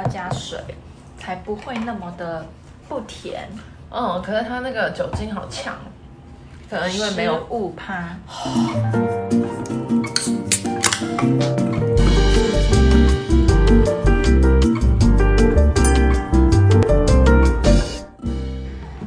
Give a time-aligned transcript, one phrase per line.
[0.00, 0.58] 要加水，
[1.18, 2.46] 才不会那么的
[2.88, 3.46] 不甜。
[3.90, 5.76] 嗯，可是它那个酒精好呛，
[6.70, 8.16] 可能因为没有误趴。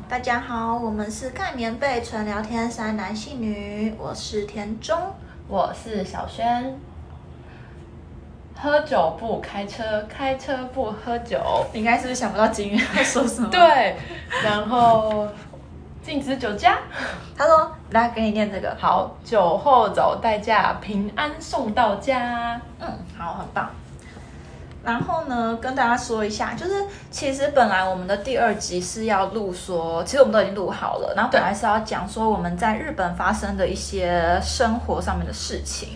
[0.07, 4.95] 大家好，我们是盖棉被纯聊天三男性女，我是田中。
[5.47, 6.79] 我是小轩。
[8.63, 11.37] 喝酒不开车，开车不喝酒。
[11.73, 13.49] 你应该是不是想不到金鱼要说什么？
[13.49, 13.97] 对，
[14.41, 15.27] 然后
[16.01, 16.77] 禁止酒驾。
[17.37, 18.73] 他说：“来，给你念这个。
[18.79, 22.61] 好，酒后走代驾，平安送到家。
[22.79, 22.87] 嗯，
[23.17, 23.69] 好，很棒。
[24.81, 31.13] 然后呢，跟大家说一下，就是其实本来我们的第二集是要录说，其实我们都已经录好了。
[31.17, 35.89] 然后本来是要讲说我们在日本发生的一些生活上面的事情。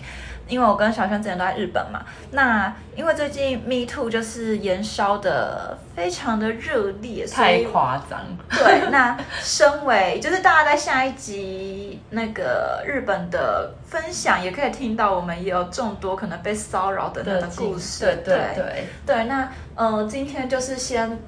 [0.48, 8.20] 因为我跟小轩之前都在日本嘛，那因为最近 Me Too 就是延烧的非常的热烈，太夸张。
[8.50, 18.06] 对，那身为就是大家在下一集那个日本的分享，也可以听到我们也有众多可能被骚扰的那个故事。
[18.06, 21.20] 对对对对，那嗯，今天就是先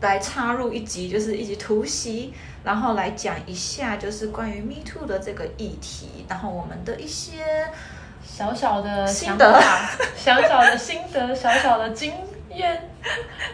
[0.00, 2.32] 来插入一集，就是一集突袭，
[2.64, 7.44] 然后来讲一下就是关于 Me Too 的这个议题，然后我们的一些。
[8.32, 9.60] 小小的心得，
[10.16, 12.14] 小小的心得，小小的经
[12.54, 12.88] 验，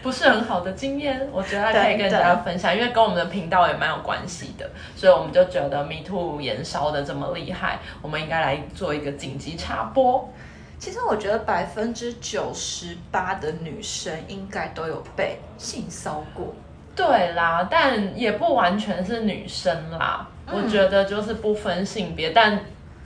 [0.01, 10.31] 不是很好的经验，我觉得可以跟大家分享，因为跟我们的频道也蛮有关系的，所以我们就觉得 Me Too 燃烧的这么厉害，我们应该来做一个紧急插播。
[10.79, 16.55] 其实我觉得百分之九十八的女生应该都有被性骚过，
[16.95, 22.57] 对啦，但也不完全是女生啦，我觉得就是不分性别，但。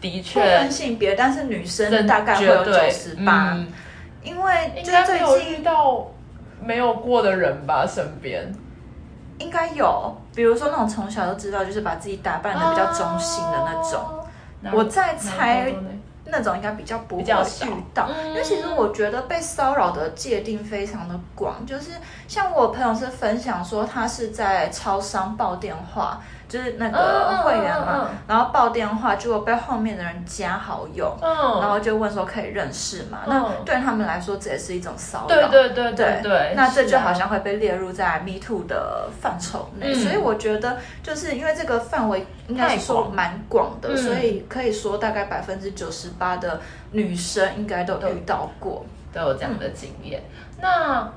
[0.03, 3.57] 的确，不分性别，但是女生大概会有九十八，
[4.21, 6.11] 因为应该有遇到
[6.61, 8.53] 没有过的人吧，身边。
[9.39, 15.73] 应该有，比如说那种从小就知道就是把自己打扮的比较中性的那种，我在猜
[16.25, 17.25] 那种应该比较不会遇
[17.93, 21.91] 到，因为其实我觉得被骚扰的界定非常的广，就是
[22.27, 26.21] 像我朋友是分享说他是在超商报电话。
[26.53, 33.21] 就是那个会员嘛，然后报电话，结果被后面的人加好友，然后就问说可以认识嘛？
[33.25, 35.27] 那对他们来说这也是一种骚扰。
[35.27, 36.53] 对对对对对。
[36.55, 46.61] 那这就好像会被列入在 Me Too 的范畴内，所以我觉得就是因为这个范围应该是说蛮广的，所以可以说大概百分之九十八的
[46.91, 50.21] 女生应该都遇到过，都有这样的经验。
[50.61, 51.11] 那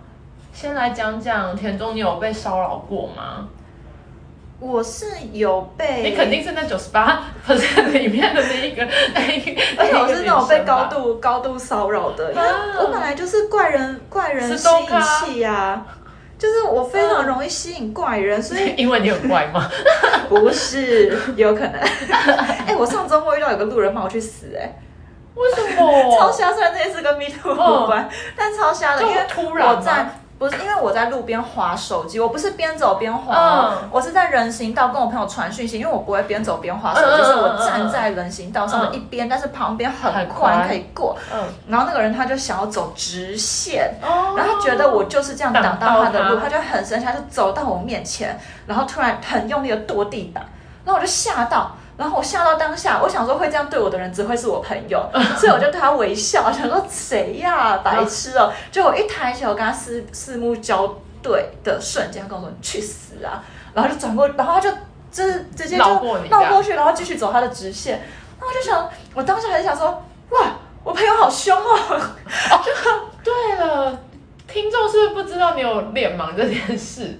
[0.54, 3.46] 先来讲讲田中，你有被骚扰过吗？
[4.58, 7.24] 我是有被，你肯定是那九十八
[7.92, 8.82] 里面的那一个，
[9.76, 15.84] 而且我是那种被高度高度骚扰的，因为我本来就是怪人怪人吸引器呀，
[16.38, 19.70] 就是我非常容易吸引怪人，所以 因为你很怪吗？
[20.30, 21.74] 不是，有可能。
[21.74, 24.74] 哎，我上周末遇到有个路人骂我去死，哎，
[25.34, 26.16] 为什么？
[26.18, 30.06] 超瞎，虽然这件事跟 Me Too 无关，但超瞎的，因为突然在。
[30.38, 41.16] 不是因为我在路边划手机，我不是边走边划，我是在人行道跟我朋友传讯息，因为我不会边走边划手机，是我站在人行道上的一边，但是旁边很宽可以过。
[41.32, 50.44] 嗯，然后那个人他就想要走直线，然后他觉得我就是这样挡到他的路，他就很生气，他就走到我面前，然后突然很用力的跺地板，
[50.84, 51.74] 然后我就吓到。
[51.96, 55.02] 然后我吓到当下，我想说会这样对我的人只会是我朋友，
[55.38, 58.52] 所以我就对他微笑，想说谁呀，白痴哦！
[58.70, 63.42] 就我一抬起我跟他四四目交对的瞬间，他跟我说你去死啊！
[63.72, 64.70] 然后就转过，然后他就
[65.10, 66.18] 就是直接就绕过
[66.62, 68.02] 去，然后继续走他的直线。
[68.38, 69.86] 那我就想，我当时还是想说，
[70.30, 70.52] 哇，
[70.84, 72.00] 我朋友好凶哦！
[73.24, 73.98] 对了，
[74.46, 77.18] 听众是不是不知道你有脸盲这件事？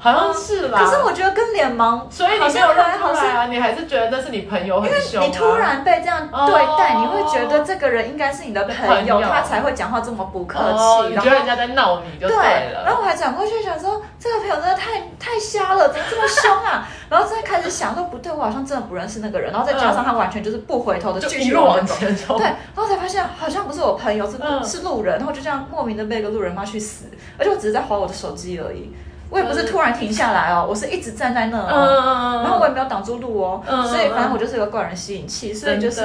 [0.00, 5.26] 好像是啦，可是我觉得跟脸盲，所以你没有认出来啊，你还是觉得那是你朋友很凶啊。
[5.26, 11.08] 你突然被这样对待，你会觉得这个人应该是你的朋友，他才会讲话这么不客气。
[11.10, 12.84] 你觉得人家在闹你就对了。
[12.86, 16.88] 然后我还转过去想说，这个朋友真的太太瞎了，怎么这么凶啊？
[17.10, 19.50] 然后再开始想说，不对，我好像真的不认识那个人。
[19.50, 25.16] 然后再加上他完全就是不回头的继续往前走，对，然后才发现好像不是我朋友，是是路人。
[25.16, 27.06] 然后就这样莫名的被一个路人骂去死，
[27.36, 28.94] 而且我只是在划我的手机而已。
[29.30, 36.02] 我也不是突然停下来哦，我是一直站在那哦，然后我也没有挡住路哦，所以反正我就是一个怪人吸引器，所以就是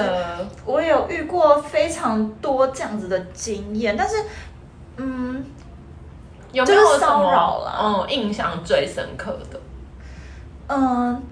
[0.65, 4.17] 我有遇过非常多这样子的经验，但是
[4.97, 5.45] 嗯，
[6.51, 7.77] 有没有骚扰了？
[7.81, 9.59] 嗯，印象最深刻的，
[10.67, 11.23] 嗯，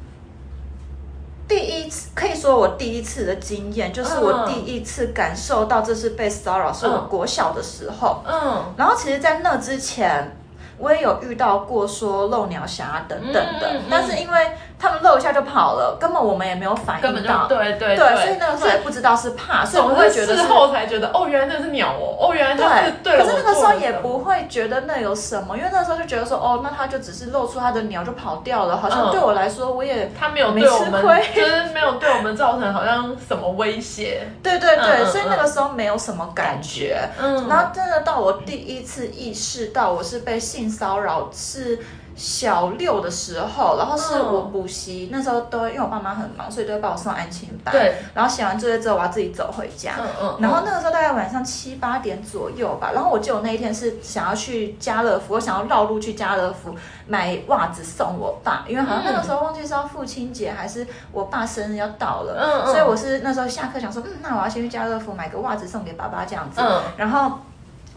[1.47, 8.23] 第一次可以说我第一次的经验，就是我第一次感受到这是被骚扰，是我国小的时候。
[8.25, 10.37] 嗯，然后其实，在那之前。
[10.81, 14.51] 我也有遇到过说漏鸟侠等等的，但是因为
[14.81, 23.19] 他们露一下就跑了，根本我们也没有反应到，对对对，所以那个时候也不知道是怕，所以我会觉得事后才觉得哦，原来那是鸟哦，哦原来它是对。
[23.19, 31.01] 可是那个时候也不会觉得那有什么，因为那时候就觉得说哦，那它就只是露出它的鸟就跑掉了，好像对我来说我也它没有对我们
[31.35, 41.77] 就是没有对我们造成好像什么威胁， 对对对，所以那个时候没有什么感觉，嗯，然后真的到我第一次意识到我是被性骚扰是。
[42.15, 47.71] 小六的时候，然后是我补习，那时候都因为我爸妈很忙，所以都会把我送安亲班。
[47.71, 47.95] 对。
[48.13, 49.93] 然后写完作业之后，我要自己走回家。
[49.99, 50.37] 嗯嗯。
[50.39, 56.75] 然后那个时候大概晚上七八点左右吧，然后我记得我那一天是想要去家乐福，我想要绕路去家乐福
[57.07, 62.35] 买袜子送我爸，因为好像那个时候忘记是要父亲节还是我爸生日要到了。
[62.37, 62.67] 嗯嗯。
[62.67, 66.61] 所以我是那时候下课想说，嗯，那我要先去家乐福买个袜子送给爸爸这样子。
[66.61, 66.81] 嗯。
[66.97, 67.31] 然后。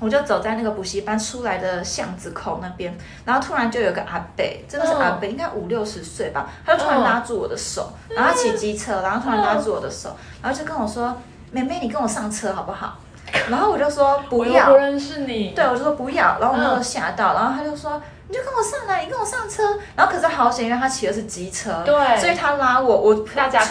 [0.00, 11.16] 我就走在那个补习班出来的巷子口那边，然后突然就有个阿伯，真的是阿伯，应该五六十岁吧，他就突然拉住我的手，然后他骑机车，然后突然拉住我的手，然后就跟我说
[11.52, 12.98] ：“妹妹，你跟我上车好不好？”
[13.48, 15.52] 然后我就说：“不要。”不认识你。
[15.56, 19.62] 对，我就说不要，然后我就吓到，然后他就说：“你就跟我上来，你跟我上车。”
[19.96, 23.64] 然后可是好险，因为他骑的是机车，对，所以他拉我，我大家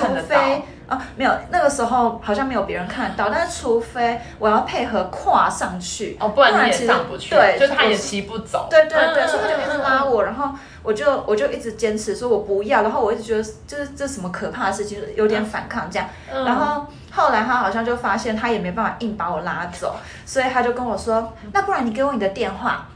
[0.87, 10.49] 啊，没有，那个时候好像没有别人看到，但是除非我要配合跨上去，哦，不然你也上不去，对，就他也骑不走，对对对，所以他就一直拉我，然后
[10.83, 16.07] 我就我就一直坚持说我不要，然后我一直觉得就是这什么可怕的事情，有点反抗这样，
[16.45, 19.95] 然后后来他好像就发现他也没办法硬把我拉走，
[20.25, 22.87] 所以他就跟我说，那不然你给我你的电话。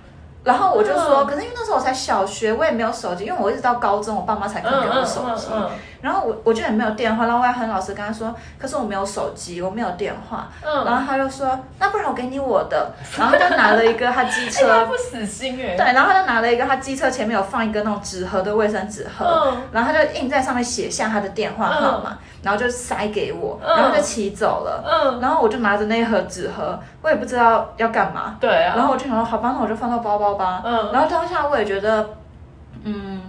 [0.48, 5.48] 然后我就说，可是因为那时候我才小学，我也没有手机，因为我一直到高中，我爸妈才肯给我手机。
[6.00, 10.48] 然后我我就也没有电话，然后我还很老实跟他说，可是我没有手机，我没有电话。
[10.64, 12.94] 然后他就说，那不然我给你我的。
[13.18, 15.76] 然后他就拿了一个他机车，不死心哎。
[15.76, 22.18] 对，然后他就拿了一个他机车前面有放一个那种纸盒的卫生纸盒，然后他就印在上面写下他的电话号码。
[22.48, 24.82] 然后就塞给我，然后就骑走了。
[24.86, 28.38] 嗯，然后我就拿着那一盒纸盒，我也不知道要干嘛。
[28.40, 28.74] 对啊。
[28.78, 30.62] 然后我就想说，好吧，那我就放到包包吧。
[30.64, 30.90] 嗯。
[30.94, 32.10] 然后当下我也觉得，
[32.86, 33.22] 嗯，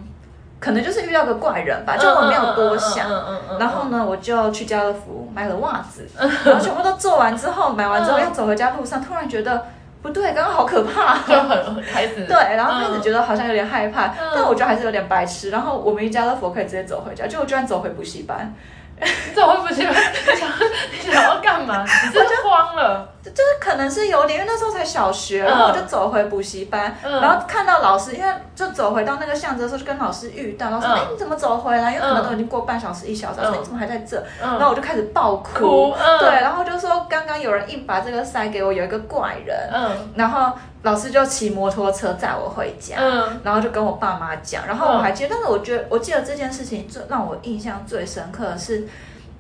[0.60, 3.10] 可能就是遇到个怪人吧，就我没有多想。
[3.10, 3.58] 嗯嗯嗯。
[3.58, 9.66] 然后呢，我就去家乐福买了袜子， 然后全部都做完之后，买完之后要走回家路上，突然觉得
[10.00, 12.24] 不对，刚刚好可怕，就很开始。
[12.30, 15.50] 对，然后开始觉得好像有点害怕，但我觉得还是有点白痴。
[15.50, 18.54] 然后我们一家乐福可以直接走回家，就我居然走回补习班。
[19.28, 19.82] 你怎么会不去？
[19.86, 20.48] 你想
[20.92, 21.84] 你想要干嘛？
[22.06, 23.08] 你真的慌了。
[23.28, 31.92] 就是可能是有点，因为那时候才小学，然后我就走回补习班，然后看到老师，因为就走回到那个巷子的时候，就跟老师遇到，老师哎你怎么走回来？
[31.92, 34.16] 因为可能都已经过半小时一小时，你怎么还在这？
[34.40, 39.68] 然后我就开始爆哭，对，然后就说刚刚有人硬把这个塞给我，有一个怪人，
[40.14, 40.50] 然后
[40.82, 42.96] 老师就骑摩托车载我回家，
[43.42, 48.86] 然后就跟我爸妈讲，然后我还记得，但是我觉得我记得这件事情最让我印象最深刻的是。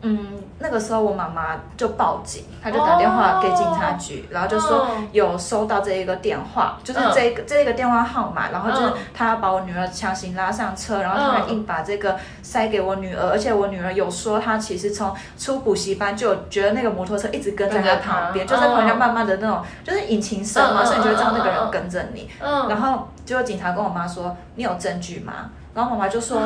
[0.00, 0.28] 嗯，
[0.60, 22.30] 那个时候我妈妈就报警，她就打电话给警察局，然后就说有收到这一个电话，就是这个这一个电话号码，然后就是她要把我女儿强行拉上车，然后他还硬把这个塞给我女儿，而且我女儿有说她其实从出补习班就觉得那个摩托车一直跟在她旁边，就在旁边慢慢的那种，就是引擎声嘛，所以你就会知道那个人跟着你。
[22.40, 26.40] 然后结果警察跟我妈说：“你有证据吗？”然后妈妈就说。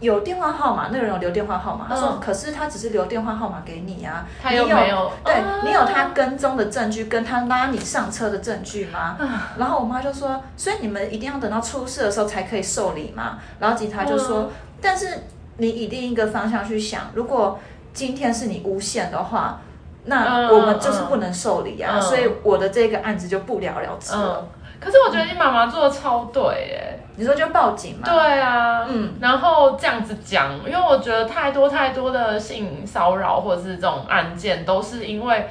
[0.00, 1.86] 有电话号码，那个人有留电话号码。
[1.88, 5.10] 他说：“可是他只是留电话号码给你啊，你有没有？
[5.24, 9.16] 对你有他跟踪的证据，跟他拉你上车的证据吗？”
[9.58, 14.50] 然后我妈就说：“所以你们一定要等到出事的时候才可以受理嘛？”然后警察就说
[14.80, 15.24] ：“但是
[15.56, 17.58] 你以另一个方向去想，如果
[17.92, 19.60] 今天是你诬陷的话，
[20.04, 24.46] 那我们就是不能受理啊，所以我的这个案子就不了了之了。”
[24.80, 26.97] 可是我觉得你妈妈做的超对耶！
[27.18, 28.04] 你说就报警嘛？
[28.04, 35.48] 对啊，嗯，然后这样子讲，因为我觉得太多太多的性骚扰或者是这种案件，都是因为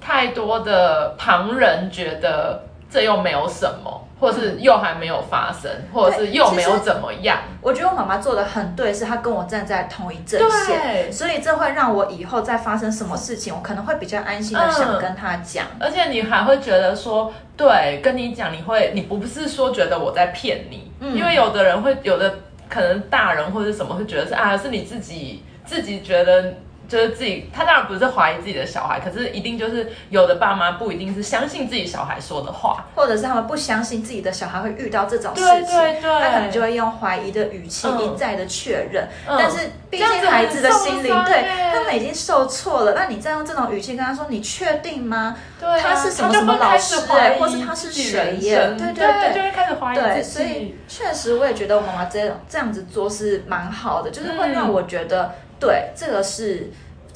[0.00, 4.04] 太多的旁人觉得这又没有什么。
[4.20, 7.38] 或是又还没有发生，或者是又没有怎么样。
[7.60, 15.66] 我觉得我妈妈做的很对，是她跟我站在同一阵线，所以这会让我以后再发生什么事情，我可能会比较安心的想跟她讲。
[15.78, 26.54] 而且你还会觉得说，对，跟你讲，你会，你不是说觉得我在骗你，因为有的人会，有的可能大人或者什么会觉得是啊，是你自己自己觉得
[26.88, 39.06] 就是自己，他当然不是怀疑自己的小孩，可是一定就是有的爸妈不一定是相信自己小孩说的话，或者是他们不相信自己的小孩会遇到这种事情，他可能就会用怀疑的语气一再的确认。
[39.26, 45.36] 但是毕竟孩子的心灵，对他们已经受挫了，那你再用这种语气跟他说，你确定吗？
[45.60, 48.74] 对，他是什么什么老师哎，或是他是谁耶？
[48.78, 55.34] 对对对，就会开始怀疑对，所以确实我也觉得我妈妈这这样子做是蛮好的，就是会让我觉得。
[55.58, 56.68] 对，这个是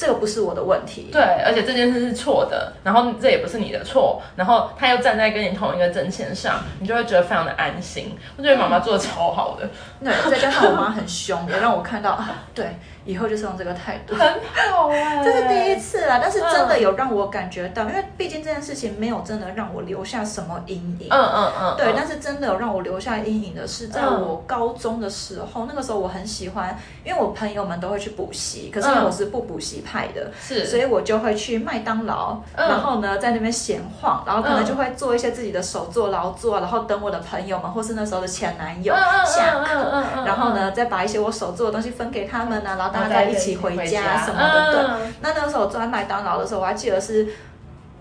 [0.02, 1.10] 这个不是我的问题。
[1.12, 8.16] 对，而且这件事是错的，然后这也不是你的错，然后他又站在跟你同一个阵线上，你就会觉得非常的安心。
[8.36, 9.68] 我觉得妈妈做的超好的。
[10.02, 12.66] 对，再加上我妈很凶，也让我看到啊，对。
[13.04, 14.24] 以后就是用这个态度，很
[14.70, 38.94] 好哎，这是第一次啦，但是真的有让我感觉到，因为毕竟这件事情没有真的让我留下什么阴影，嗯嗯嗯，对，但是真的有让我留下阴影的是，在我高中的时候，那个时候我很喜欢，因为我朋友们都会去补习，可是我是不补习派的，是，所以我就会去麦当劳，然后呢在那边闲晃，然后可能就会做一些自己的手作劳作，然后等我的朋友们或是那时候的前男友
[39.26, 42.92] 下课，然后呢再把一些我手做的东西分给他们啊，然后。
[42.92, 45.12] 大家再一起回家什么的，对。
[45.22, 47.26] 那那个时候我坐在麦当劳的时候，我还记得是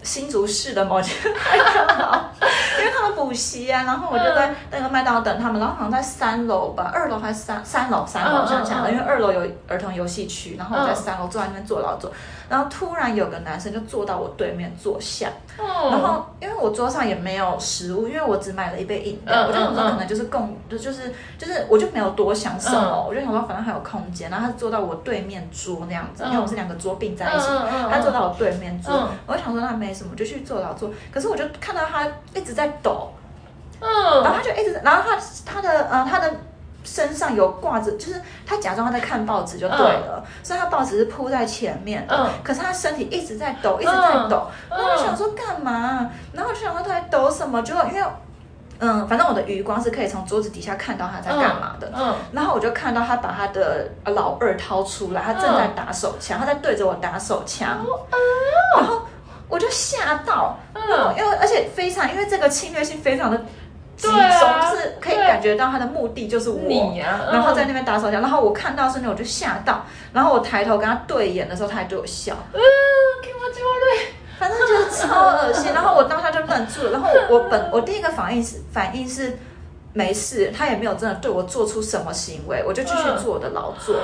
[0.04, 2.16] 新竹市的某间 麦当劳，
[2.80, 12.12] 因为他们补习啊，然后我就在那个麦当劳等他们，然后好像在三楼吧，二楼还是三三楼，三楼我想起来了，因为二楼有儿童游戏区，然后我在三楼坐在那边坐劳作。
[12.52, 27.48] 然后突然有个男生就坐到我对面坐下，然后因为我桌上也没有食物，因为我只买了一杯饮料，我就想说可能就是共就就是就是我就没有多想什么，我就想说反正还有空间，然后他坐到我对面桌那样子，因为我是两个桌并在一起，
[27.90, 32.06] 他坐到我对面桌，我就想说那没什么，就去坐到坐，可是我就看到他
[32.36, 33.14] 一直在抖，
[33.80, 36.30] 嗯，然后他就一直，然后他他的呃他的。
[36.84, 44.48] 身上有挂着，就是他假装他在看报纸就对了，所以他报纸是铺在前面的，可是他身体一直在抖，一直在抖。
[44.70, 46.10] 然后我想说干嘛？
[46.34, 47.62] 然后我就想说他在抖什么？
[47.62, 48.08] 结果因为，
[48.80, 51.92] 嗯，反正我的余光是可以从桌子底下看到他在干嘛的。
[51.96, 57.86] 嗯，然后我就看到他把他的老二掏出来，他正在打手枪，他在对着我打手枪。
[58.78, 59.04] 然后
[59.48, 63.40] 我就吓到，嗯，因为而且非常，因为这个侵略性非常的。
[64.02, 66.98] 集中就是可以感觉到他的目的就是我，
[67.32, 72.60] 然后在那边打手枪，然后我看到瞬间我就吓到，然后我抬头跟他对眼的时候，他还对我笑，嗯，
[73.22, 79.38] 给我机会反正就是超恶心，然后我当下就愣住了，然后我本我第一个反应是反应是
[79.94, 83.96] 没事，他也没有真的对我做出什么行为，我就继续做我的劳作，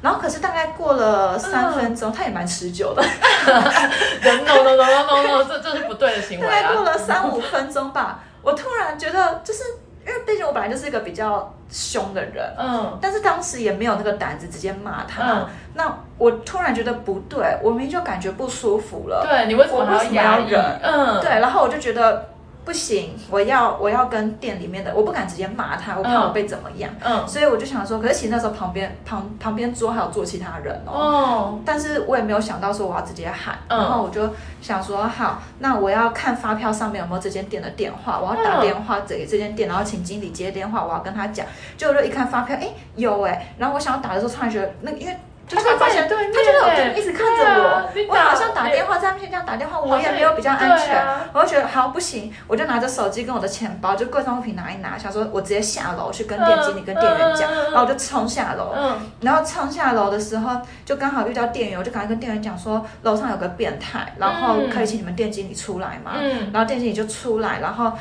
[0.00, 8.20] 然后可是大概过了三分钟，他也蛮持久的，no no no no no，这这是不对的行为，大概过了三五分钟吧。
[8.42, 9.62] 我突然觉得，就是
[10.06, 15.46] 因为毕竟我本来就是一个比较凶的人，嗯，但是当时也没有那个胆子直接骂他。
[15.74, 19.24] 那我突然觉得不对，我明明就感觉不舒服了。
[19.26, 20.80] 对你为什么要忍？
[20.82, 22.31] 嗯，对，然后我就觉得。
[22.64, 26.88] 不行，我要我要跟店里面的，我不敢直接骂他，我怕我被怎么样。
[27.02, 30.92] 嗯，所以我就想说，可是其实那时候旁边旁旁边桌还有坐其他人哦。
[30.92, 31.58] 哦。
[31.64, 41.44] 但是我也没有想到说我要直接喊，然后我就想说，好，那我要看发票上面有没有这间店的电话，我要打电话给这间店，然后请经理接电话，我要跟他讲。
[41.76, 45.16] 结果就一看发票，哎，有哎，然后我想要打的时候，突然觉得那因为。
[45.48, 58.74] 就是发现，他就有一直看着我，我好像打电话在面前这样打电话，我也没有比较安全，我就觉得好不行，我就拿着手机跟我的钱包，就贵重物品拿一拿，想说我直接下楼去跟店经理跟店员讲，然后我就冲下楼，
[59.20, 66.12] 然后冲下楼的时候就刚好遇到店员，我就赶快跟店员讲说楼上有个变态，然后可以请你们店经理出来嘛，
[66.52, 67.92] 然后店经理就出来，然后。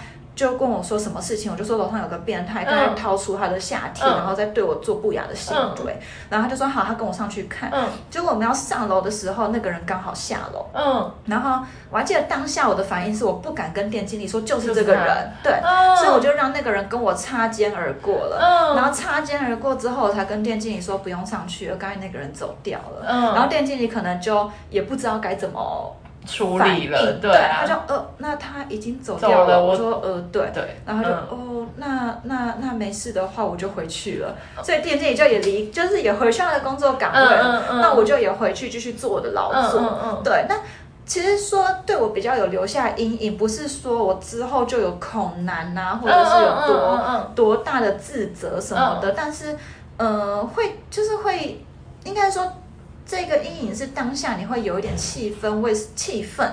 [0.41, 5.55] 就跟我说什么事情，我就说楼上有个变态，他在掏出他的下体，然后再对我做不雅的行
[5.85, 5.95] 为。
[6.29, 7.71] 然后他就说好，他跟我上去看。
[8.09, 10.65] 结果我们要上楼的时候，那个人刚好下楼。
[10.73, 15.61] 嗯，然后我还记得当下我的反应是，我不敢跟店经理说就是这个人，对，
[15.97, 18.39] 所以我就让那个人跟我擦肩而过了。
[18.41, 23.05] 嗯，然后擦肩而过之后，我才跟店经理说不用上去了，刚才那个人走掉了。
[23.07, 25.95] 嗯，然后店经理可能就也不知道该怎么。
[26.25, 29.63] 处理了，对，他就呃，那他已经走掉了。
[29.63, 34.35] 我说呃，对，对，然后他就哦，那那那没事的话，我就回去了。
[34.63, 37.19] 所以店经理就也离，就是也回去他的工作岗位。
[37.19, 39.81] 嗯嗯那我就也回去继续做我的劳作。
[39.81, 40.55] 嗯嗯对，那
[41.05, 49.57] 其实说对我比较有留下阴影，不是说我之后就有恐难呐，或者是有多多大的自责什么的，但是
[49.97, 51.65] 呃，会就是会
[52.03, 52.53] 应该说。
[53.11, 56.49] 这个阴影是当下你会有一点气氛，为气愤，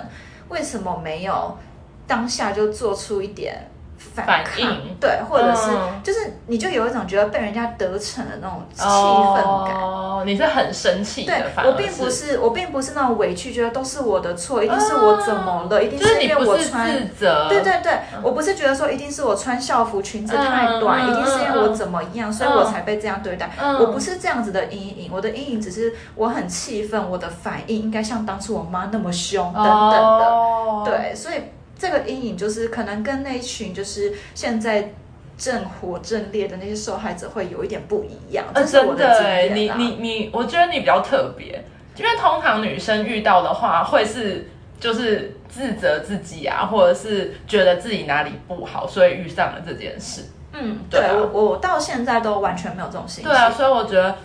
[0.49, 1.57] 为什么没有
[2.05, 4.77] 当下就做出一点反抗？
[5.01, 5.71] 对，或者是
[6.03, 9.75] 就是你就有一种觉得被人家得逞的那种气氛感。
[9.75, 16.89] 哦，你是很生气的，我并不是，我并不是那种委屈，觉得都是我的错，一定是我怎么了，一定是因为我穿，
[17.19, 23.51] 对对对，我不是觉得说一定是我穿校服裙子太短，一定是因为我怎么样，所以我才被这样对待，
[23.81, 31.35] 我不是这样子的阴影，我的阴影只是我很气愤，我的反应应该像当初我妈那么凶等等的，对，所以
[31.79, 34.93] 这个阴影就是可能跟那群就是现在。
[35.41, 50.23] 正火正烈的那些受害者会有一点不一样，这是我的经验你你你，我觉得你比较特别，因为通常女生遇到的话，会是就是自责自己啊，或者是觉得自己哪里不好，所以遇上了这件事。
[50.55, 53.31] 嗯，对我我到现在都完全没有这种心情。
[53.31, 54.17] 对啊，所以我觉得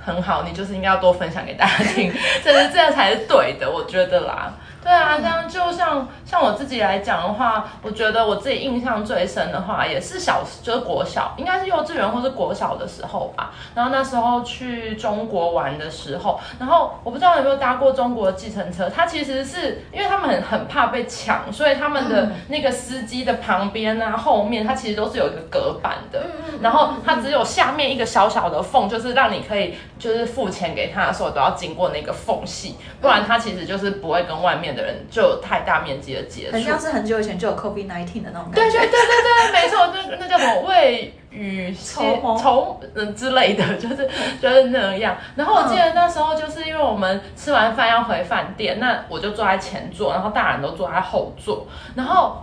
[0.00, 2.12] 很好，你就是应该要多分享给大家听，
[2.44, 4.54] 这是这样才是对的，我觉得啦。
[4.82, 13.52] 对啊，这样就像像我自己来讲的话，我觉得我自己印象最深的话，也是小就是国小，应该是幼稚园或是国小的时候吧。
[13.74, 26.26] 然后那时候去中国玩的时候，然后我不知道有没有搭过中国的计程车，它其实是因为他们很很怕被抢，所以他们的那个司机的旁边啊后面，它其实都是有一个隔板的，
[26.62, 34.69] 然后它只有下面一个小小的缝，就是让你可以就是付钱给他的时候都要经过那个缝隙，不然它其实就是不会跟外面。
[34.74, 38.60] 的人就有太大面积的接触，很像是很久以前就有 COVID nineteen 的那种感觉。
[38.60, 42.02] 对对对对对，没错，那那叫什么未雨绸
[42.40, 44.08] 绸 嗯之类的， 就是
[44.40, 45.16] 就是那样。
[45.36, 52.42] 然后我记得那时候就是因为我们吃完饭要回饭店，那我就坐在前座，然后大人都坐在后座，然后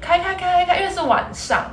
[0.00, 1.64] 开开开开开，因为是晚上，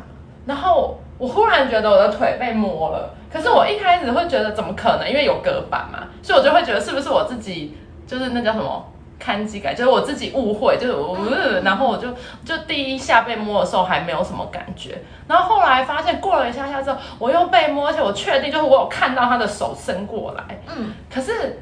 [0.45, 8.93] 然后我忽然觉得我的腿被摸了，可是我一开始会觉得怎么可能，因为有隔板嘛，所以我就会觉得是不是我自己就是那叫什么？
[9.19, 11.17] 看机感就是我自己误会，就是我，
[11.63, 12.07] 然后我就
[12.45, 14.97] 就第一下被摸的时候还没有什么感觉，
[15.27, 21.61] 然后后来发现过了一下下之后，我又被摸，而且我确定就是我有看到他的手伸过来，嗯，可是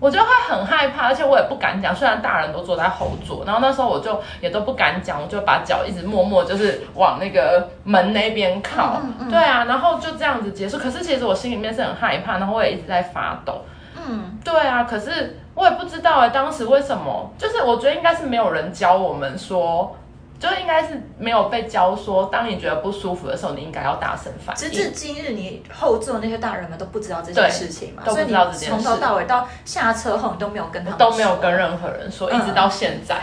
[0.00, 10.76] 我就会很害怕，而且我也不敢讲，虽然大人都坐在后座，然后那时候我就也都不敢讲，我就把脚一直默默就是往那个门那边靠，对啊，然后就这样子结束。
[10.76, 13.64] 可是其实我心里面是很害怕，然后我也一直在发抖，
[14.08, 15.38] 嗯，对啊，可是。
[15.54, 17.30] 我也不知道哎，当时为什么？
[17.36, 19.94] 就是我觉得应该是没有人教我们说，
[20.40, 24.62] 就应该是没有被教说，当你觉得不舒服的时候，你应该要大声反应。
[24.62, 28.02] 直至今日，你后座那些大人们都不知道这件事情嘛？
[28.02, 28.66] 都不知道这件事。
[28.70, 33.20] 从头到尾到下车后，你都没有跟他们都没有跟任何人说，一直到现在，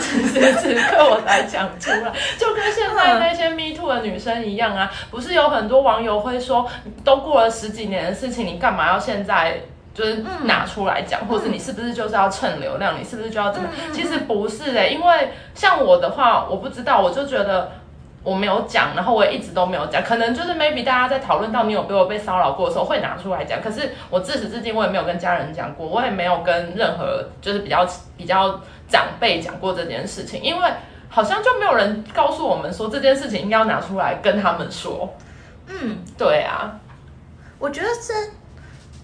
[0.00, 4.90] 此时此刻我才讲出来， 就跟现在那些 Me Too 的女生一样啊！
[5.10, 6.66] 不是有很多网友会说，
[7.04, 9.60] 都过了十几年的事情，你干嘛要现在？
[10.00, 12.98] 就是拿出来讲，或者你是不是就是要蹭流量？
[12.98, 13.68] 你是不是就要怎么？
[13.92, 17.70] 其实不是哎，因为像我的话，我不知道，我就觉得
[18.22, 20.02] 我没有讲，然后我也一直都没有讲。
[20.02, 23.60] 可能就是 maybe 大家在讨论到你有被我被骚扰过的时候，会拿出来讲。
[23.60, 27.86] 可是我自始至今我也没有跟家人讲过，我也没有跟任何就是比较
[28.16, 28.58] 比较
[28.88, 30.70] 长辈讲过这件事情，因为
[31.10, 35.12] 好像就没有人告诉我们说这件事情应该要拿出来跟他们说。
[35.66, 36.72] 嗯，对啊，
[37.58, 38.39] 我觉得这。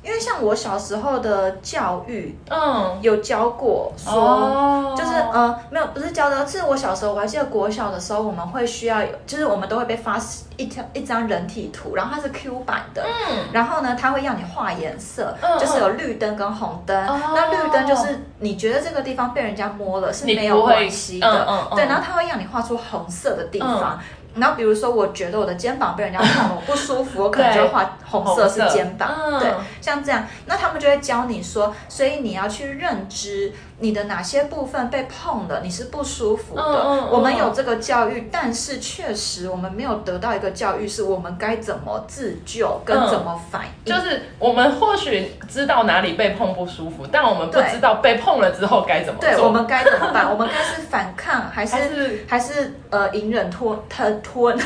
[0.06, 10.16] 因为像我小时候的教育，嗯，有教过说，就是呃，没有，不是教的，是我小时候我还记得国小的时候，我们会需要有，就是我们都会被发
[10.56, 16.96] 一条一张人体图，然后它是 Q 版的，嗯，然后呢，它会要你画颜色，就是有绿灯跟红灯，
[17.34, 21.28] 那绿灯就是你觉得这个地方被人家摸了是没有关系的，
[21.74, 23.98] 对，然后它会让你画出红色的地方。
[24.36, 29.08] 然后比如说，我觉得我的肩膀被人家碰了，我不舒服， 我可能就画红色是肩膀，
[29.40, 33.52] 对，像这样，那他们就会教你说，所以你要去认知。
[33.78, 36.62] 你的哪些部分被碰了，你是不舒服的？
[37.10, 43.94] 我们有这个教育，但是确实我们没有得到一个教育，是我们该怎么自救跟怎么反应。
[43.94, 49.28] 就是我们或许知道哪里被碰不舒服，但我们不知道被碰了之后该怎么做。
[49.28, 50.28] 对，我们该怎么办？
[50.32, 54.58] 我们该是反抗，还是还是呃隐忍吞吞吞，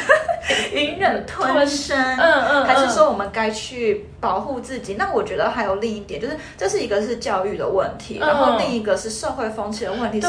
[0.72, 1.98] 隐忍吞声？
[2.16, 4.94] 嗯嗯，还是说我们该去保护自己？
[4.94, 9.00] 那我觉得还有另一点，就是这是一个是教育的问题，然后另一个。
[9.00, 10.28] 是社会风气的问题，是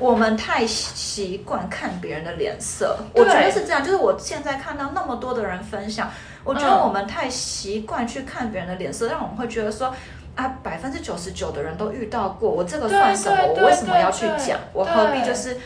[0.00, 2.98] 我们太习惯看别人的脸色。
[3.14, 6.10] 我觉得是这样，就是我现在看到那么多的人分享，
[6.42, 9.94] 我觉得我们太习惯去看别人的脸色，让我们会觉得说
[10.34, 13.36] 啊，百分之九十九的人都遇到过，我这个算什么？
[13.54, 14.58] 我为什么要去讲？
[14.72, 15.56] 我何必就是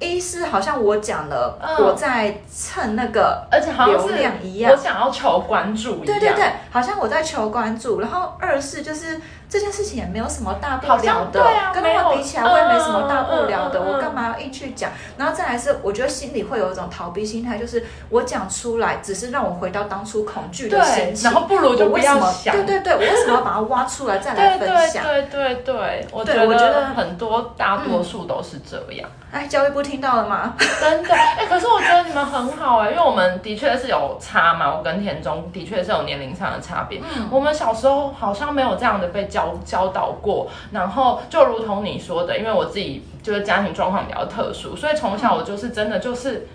[0.00, 6.06] 一是好像我讲了，我在蹭那个，而且好像流量一样，我想要求关注一样。
[6.06, 8.00] 对对对，好像我在求关注。
[8.00, 9.20] 然后二是就是
[9.54, 11.40] 这件事情也没有什么大不了的，
[11.72, 14.90] 跟他们比起来我也没什么大不了的，我干嘛要硬去讲？
[15.16, 22.52] 然后再来是，我觉得心里会有一种逃避心态，就是我讲出来只是让我回到当初恐惧的心情，然后不如就不要想。
[22.56, 25.04] 对对对，我为什么要把它挖出来再来分享？
[25.04, 29.08] 对对对，我觉得很多大多数都是这样。
[29.30, 30.54] 哎，教育部听到了吗？
[30.80, 37.00] 真的，哎，可是我觉得你们很好哎，因为我们的确是有差嘛，我跟田中的确是有年龄上的差别。
[37.00, 46.46] 嗯，我们小时候好像没有这样的被教教导过，然后就如同你说的，因为我自己就是家庭状况比较特殊，所以从小我就是真的就是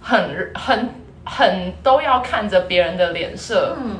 [0.00, 0.88] 很很
[1.24, 3.76] 很都要看着别人的脸色。
[3.80, 3.96] 嗯。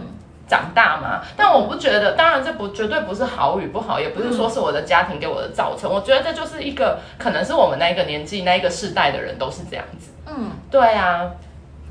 [0.48, 5.92] 长大嘛，但我不觉得，当然这不绝对不是好与不好，也不是说是我的家庭给我的造成。
[5.92, 10.12] 我觉得这就是一个，可能是我们那一个年纪、那一个世代的人都是这样子。
[10.24, 11.28] 嗯，对啊，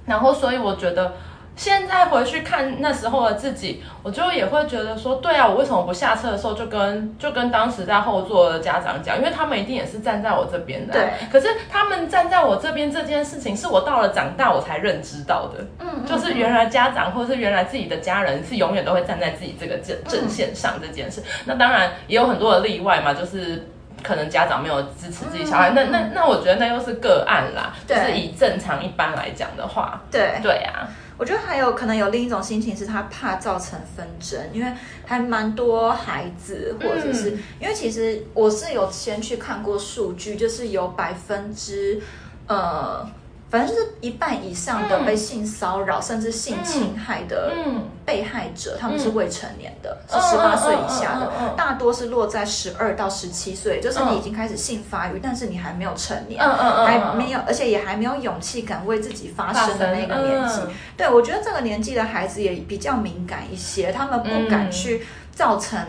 [0.05, 1.11] 然后所以我觉得。
[1.55, 10.93] 现在回去看那时候的自己，我就也会觉得说，对啊，我为什么不下车的时候就跟就跟当时在后座的家长讲，因为他们一定也是站在我这边的。
[10.93, 11.09] 对。
[11.31, 15.65] 可是他们站在我这边这件事情，是我到了长大我才认知到的。
[15.79, 16.05] 嗯。
[16.05, 21.23] 就是原来家长或者是原来自己的家人是永远都会站在自己这个阵阵线上这件事。
[21.45, 23.69] 那当然也有很多的例外嘛，就是
[24.03, 27.73] 可能家长没有支持自己小孩，那那那我觉得那又是个案啦。
[27.87, 30.01] 就是以正常一般来讲的话。
[30.11, 30.33] 对。
[30.43, 30.85] 对啊。
[31.17, 34.71] 我觉得还有可能有另一种心情，是他怕造成纷争，因为
[35.05, 42.01] 还蛮多孩子，或者是因为其实我是有先去看过数据，就是有百分之
[42.47, 43.07] 呃。
[43.49, 47.53] 反正就是一半以上的被性骚扰甚至性侵害的
[48.03, 60.61] 被害者，他们是未成年的，是十八岁以下的，大多是落在十二到十七岁，就是你已经开始性发育，但是你还没有成年，还没有，而且也还没有勇气敢为自己发声的那个年纪。
[60.97, 65.79] 对我觉得这个年纪的孩子也比较敏感一些，他们不敢去造成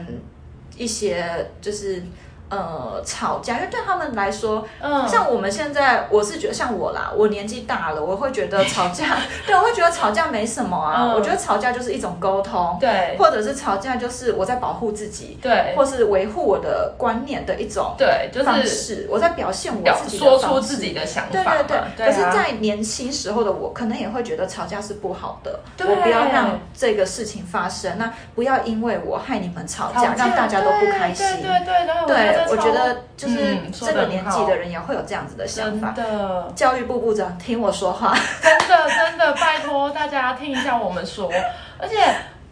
[0.77, 2.03] 一些就是。
[2.49, 11.13] 呃，吵架，因为对他们来说，嗯，像我们现在，我是觉得像我啦，我年纪大了，我会觉得 吵架，对，我会觉得吵架没什么啊。
[11.15, 22.07] 我觉得吵架就是一种沟通，对，或者是吵架就是我在保护自己，对，或是维护我的观念的一种，对，就是我在表现我自己说出自己的想法，对对对。
[22.07, 32.97] 可是，在年轻时候的我，可能也会觉得吵架是不好的，我不要让这个事情发生，那不要因为我害你们吵架，让大家都不开心，对对对，对，我觉得。
[33.17, 35.93] 就是这个年纪的人也会有这样子的想法。
[35.93, 41.33] 的，教育部部长听我说话，真的真的拜托大家听一下我们说。
[41.79, 41.97] 而且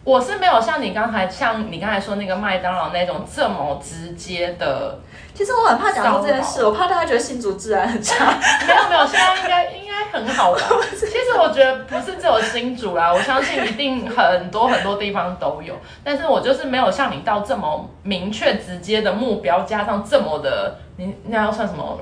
[0.03, 4.97] 我是没有像你刚才像你刚才说那个麦当劳那种这么直接的。
[5.35, 8.39] 其实我很怕讲这件事，我怕大家觉得新竹自然很差。
[8.65, 10.61] 没有没有，现在应该应该很好吧？
[10.91, 15.75] 其实我觉得不是只有新竹啦，我相信一定很多很多地方都有。
[16.05, 21.99] 但是我就是没有像你到这么明确直接的目标，加上这么的，你那要算什么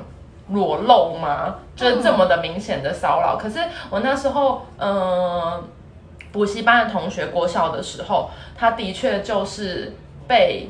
[0.49, 1.55] 裸露吗？
[1.75, 3.35] 就是这么的明显的骚扰。
[3.35, 3.57] 可是
[3.89, 5.63] 我那时候，嗯，
[6.31, 9.95] 补习班的同学过校的时候，他的确就是
[10.27, 10.69] 被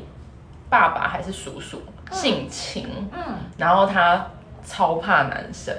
[0.70, 1.82] 爸爸还是叔叔。
[2.14, 3.22] 性情，嗯，
[3.58, 4.26] 然后他
[4.64, 5.74] 超怕男生。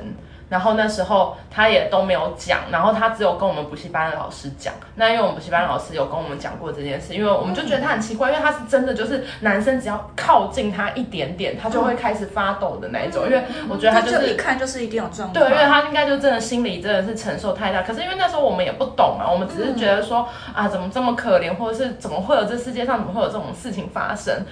[0.49, 4.73] 然后那时候他也都没有讲，然后他只有跟我们补习班的老师讲。
[4.95, 13.25] 那因为我们补习班老师有跟我们讲过这件事，因为我们就觉得他很奇怪，因为他是真的就是男生只要靠近他一点点，他就会开始发抖的那一种。
[13.25, 15.33] 因为我觉得他就是一看就是一定有状况。
[15.33, 17.81] 对，因为他应该就真的心里真的是承受太大。
[17.81, 24.45] 可是因为那时候我们也不懂嘛，我们只是觉得说啊，怎么这么可怜，或者是怎么会有这世界上怎么会有这种事情发生？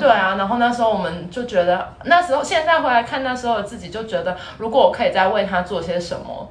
[0.00, 6.48] 对啊，然后那时候我们就觉得，那时候现在回来看那时候的自自己就觉得，如果我可以再为他做些什么，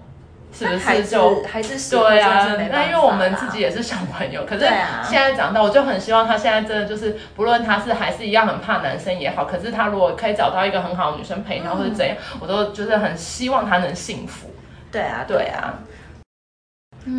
[0.54, 2.56] 是不是就还是对啊？
[2.72, 4.66] 那因为我们自己也是小朋友，可是
[5.04, 14.52] 现在长大，我就很希望他现在真的就是，不论他是还是一样很怕男生也好，可是他如果可以找到一个很好的女生陪他，或者怎样，我都就是很希望他能幸福。
[14.92, 15.74] 对啊，对啊。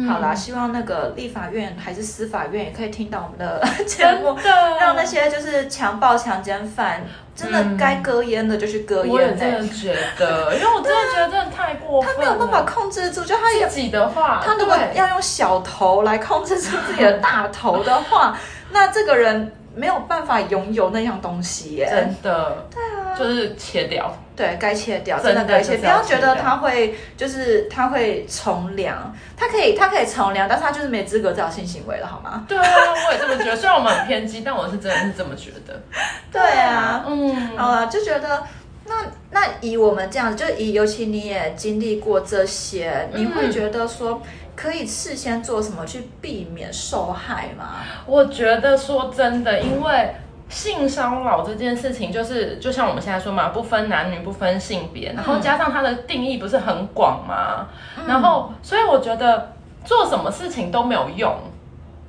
[0.09, 4.37] 好啦，希望那个立法院还是司法院也可以听到我们的 节目，
[4.81, 7.05] 让那些就是强暴强奸犯
[7.37, 9.13] 真的该割烟的就去割烟。
[9.13, 12.11] 我也真的觉得，因为我真的觉得真的太过分。
[12.13, 18.39] 他没有办法控制住，就他自己的话，他如果要用小头来控制住自己的大头的话，
[18.73, 19.53] 那这个人。
[19.77, 22.65] 没有办法拥有那样东西耶，真的。
[22.71, 24.09] 对啊，就是切掉。
[24.37, 25.77] 对该切掉，真的该切。
[25.77, 32.45] 不要觉得他会，就是他会从良，他可以，他可以从良，但是他就是没资格造性行为了，好吗？
[32.49, 32.65] 对啊，
[33.09, 33.55] 我也这么觉得。
[33.57, 35.81] 虽然我们很偏激，但我是真的是这么觉得。
[36.33, 38.43] 对啊，嗯，好了，就觉得
[38.87, 38.95] 那
[39.31, 44.21] 那以我们这样，就以尤其你也经历过这些，你会觉得说
[44.57, 47.77] 可以事先做什么去避免受害吗？
[48.07, 50.15] 我觉得说真的，因为
[50.55, 57.67] 性骚扰这件事情，就是就像我们现在说嘛，不分男女，不分性别，然后加上它的定义不是很广嘛？
[58.07, 59.53] 然后，所以我觉得
[59.85, 61.35] 做什么事情都没有用，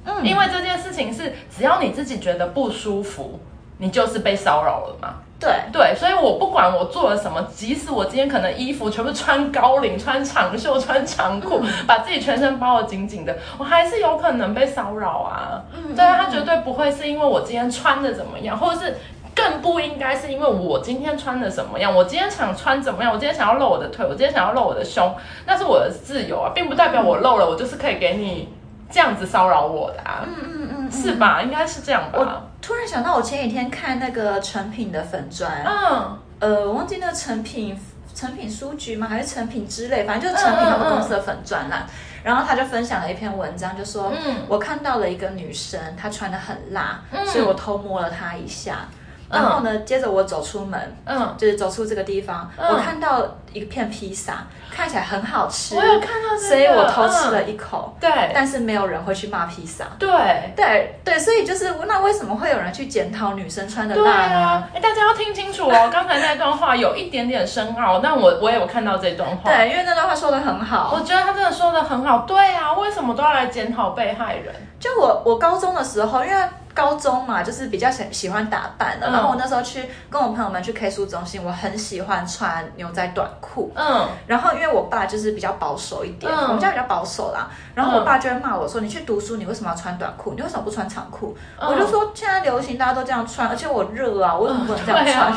[0.05, 3.39] 嗯，因为这件事情是只要你自己觉得不舒服，
[3.79, 5.15] 你就是被骚扰了嘛。
[5.45, 15.61] 对对，所以我不管我做了什么，即使我今天可能衣服全部穿高领、穿长袖、穿长裤，把自己全身包得紧紧的，我还是有可能被骚扰啊。
[15.95, 18.97] 对啊，他绝对不会是因为我今天穿的怎么样，或者是
[19.35, 21.93] 更不应该是因为我今天穿的什么样。
[21.93, 25.13] 我今天想穿怎么样，我今天想要露我的腿，我今天想要露我的胸，
[25.45, 28.49] 那是我的自由啊，并不代表我露了，我就是可以给你
[28.91, 30.25] 这样子骚扰我的啊。
[30.25, 31.41] 嗯嗯嗯，是吧？
[31.41, 32.43] 应该是这样吧。
[32.61, 37.79] 突然想到，我前几天看那个成品的粉砖，嗯，呃，我忘记那个成品
[38.13, 39.07] 成品书局吗？
[39.07, 41.85] 还是成品之类，反正就是成品他们公司的粉砖啦。
[42.23, 48.87] 然后他就分享了一篇文章，就说，嗯，我看到了一个女生，她穿的很辣，所以我偷摸了她一下。
[49.29, 64.63] 然后呢，接着我走出门，嗯，就是走出这个地方，我看到一片披萨，看起来很好吃，我有看到，所以我偷吃了一口，对，但是没有人会去骂披萨，对，对，对，所以就是那为什么会有人去检讨女生穿的辣呢？
[64.73, 74.53] 哎，大家要听清楚哦，刚才那段话有一点点深奥，但我我也有看到这段话，对，因为那段话说的很好，我觉得他真的说的很好，对啊，为什么都要来检讨被害人？
[74.79, 76.43] 就我我高中的时候，因为。
[76.75, 79.09] 高中嘛，就是比较喜喜欢打扮的。
[79.09, 83.71] 然后我那时候去跟我朋友们去 K 书中心，我很喜欢穿牛仔短裤。
[83.73, 84.07] 嗯。
[84.27, 87.49] 然后因为我爸就是比较保守一点，我们家比较保守啦。
[87.73, 90.33] 然后我爸就会骂我说：“你去读书，你为什么要穿短裤？
[90.35, 95.33] 你为什么不穿长裤？”我就说：“现在流行，大家都这样穿，而且我热啊，我为什么不能这样穿？”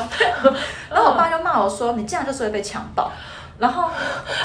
[0.91, 3.11] 然后我爸就骂我说：“你这样就是会被强暴。”
[3.59, 3.91] 然后，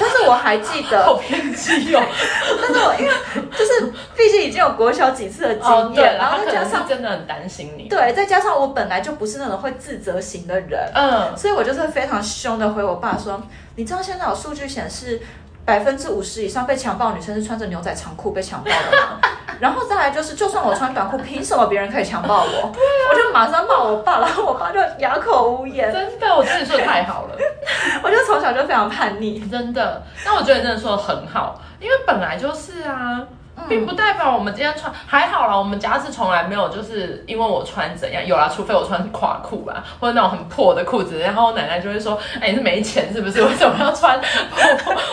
[0.00, 2.02] 但是我还记得， 好偏激哦。
[2.60, 3.12] 但是我因为
[3.56, 13.40] 就是毕竟已经有国小几次的经验，然后再加上真的很担心你，对，再加上我本来就不是那种会自责型的人，嗯，所以我就是非常凶的回我爸说，
[13.76, 15.20] 你知道现在有数据显示。
[15.64, 19.20] 百分之五十以上被强暴女生是穿着牛仔长裤被强暴的吗？
[19.60, 22.72] 然后再来就是，就算我穿短裤，凭什么别人可以强暴我？
[23.10, 25.92] 我就马上骂我爸，然后我爸就哑口无言。
[25.92, 27.36] 真的，我觉得你说的太好了。
[28.02, 30.02] 我就从小就非常叛逆，真的。
[30.24, 33.22] 但我觉得真的说的很好，因为本来就是啊。
[33.68, 43.42] 并不代表我们今天穿还好啦，我们家是从来没有就是因为我穿怎样有啦，除非我穿垮裤吧，或者那种很破的裤子，然后奶奶就会说，哎，你是没钱是不是？
[43.42, 44.20] 为什么要穿？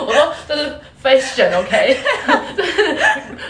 [0.05, 1.97] 我说这是 fashion，OK，
[2.57, 2.97] 就是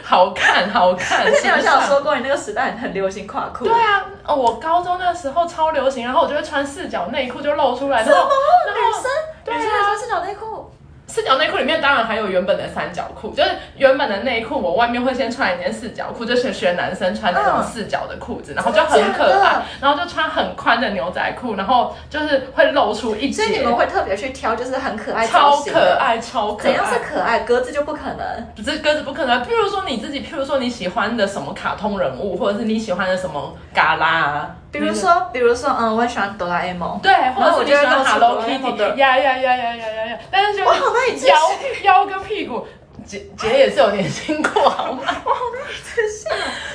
[0.04, 1.24] 好看好看。
[1.24, 3.66] 而且你好像有说过，你那个时代很流行垮裤。
[3.66, 8.04] 对啊，哦，我高中那时候超流行，然后我就会穿四角内裤就露出来。
[8.04, 8.16] 什么？
[8.16, 9.04] 女生？
[9.44, 10.72] 对啊，穿四角内裤。
[11.12, 23.44] 四角内裤里面当然还有原本的三角裤，就是原本的内裤，我外面会先穿一件四角裤，就是学男生穿那种四角的裤子，然后就很可爱，然后就穿很宽的牛仔裤，然后就是会露出一截。
[23.44, 26.72] 所以你们会特别去挑，就是很可爱、超可爱、超可爱。
[26.72, 27.40] 怎样是可爱？
[27.40, 29.44] 格子就不可能，不是格子不可能。
[29.44, 34.56] 譬如说你自己，譬如说你喜欢的什么卡通人物，或者是你喜欢的什么嘎啦。
[34.72, 39.91] 比如说，比如说，嗯，我很喜欢哆啦 A 梦，对，或者我就喜欢 Hello Kitty，呀呀呀呀呀呀呀，
[40.30, 41.36] 但是就腰
[41.84, 42.68] 腰跟屁股，
[43.06, 45.02] 姐姐也是有点辛苦，好吗？
[45.26, 46.30] 我好难自信。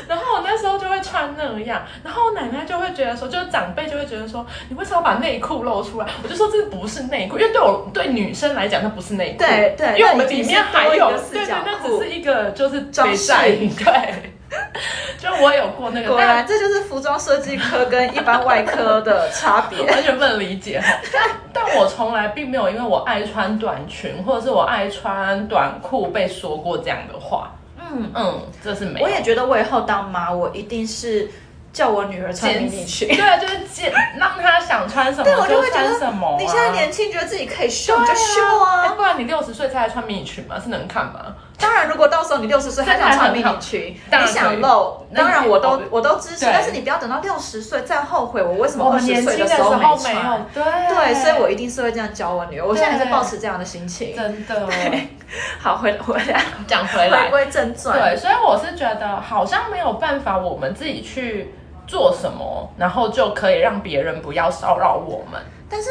[0.08, 6.06] 然后我那时候就会穿那样，然后我奶奶就会觉得说，就是长辈就会觉得说，你为什么把内裤露出来？
[6.22, 14.32] 我就说这不是内裤，因为对我对女生来讲，它不是内裤，对对，因为我们里面还有，对对，那只是一个就是装饰，对。
[15.18, 20.80] 就我有过那个，果然这就是服装设计科跟一般外科的差别， 完全不能理解。
[21.12, 27.52] 但但我从来并没有因为我爱穿短裙或者是我爱穿短裤被说过这样的话。
[27.78, 29.00] 嗯嗯，这是没。
[29.00, 31.28] 我也觉得我以后当妈，我一定是。
[31.72, 36.34] 叫我女儿穿迷你裙， 对，就是见让她想穿什么就穿什么。
[36.40, 40.56] 你现在年轻，觉得自己可以秀就秀啊，不然你六十岁才来穿迷你裙吗？
[40.58, 41.34] 是能看吗？
[41.58, 46.44] 当然，如果到时候你六十岁还想穿迷你裙，你想露，当然我都我都支持。
[46.44, 50.46] 但是你不要等到六十岁再后悔，我为什么二十岁的时候没穿？
[50.52, 52.66] 对对，所以我一定是会这样教我女儿。
[52.66, 54.68] 我现在是保持这样的心情，真的。
[55.58, 57.98] 好，回回来讲回来，回归正传。
[57.98, 61.54] 对，所以我是觉得好像没有办法，我们自己去。
[61.88, 65.40] 做什么，然后就可以让别人不要骚扰我们。
[65.70, 65.88] 但是，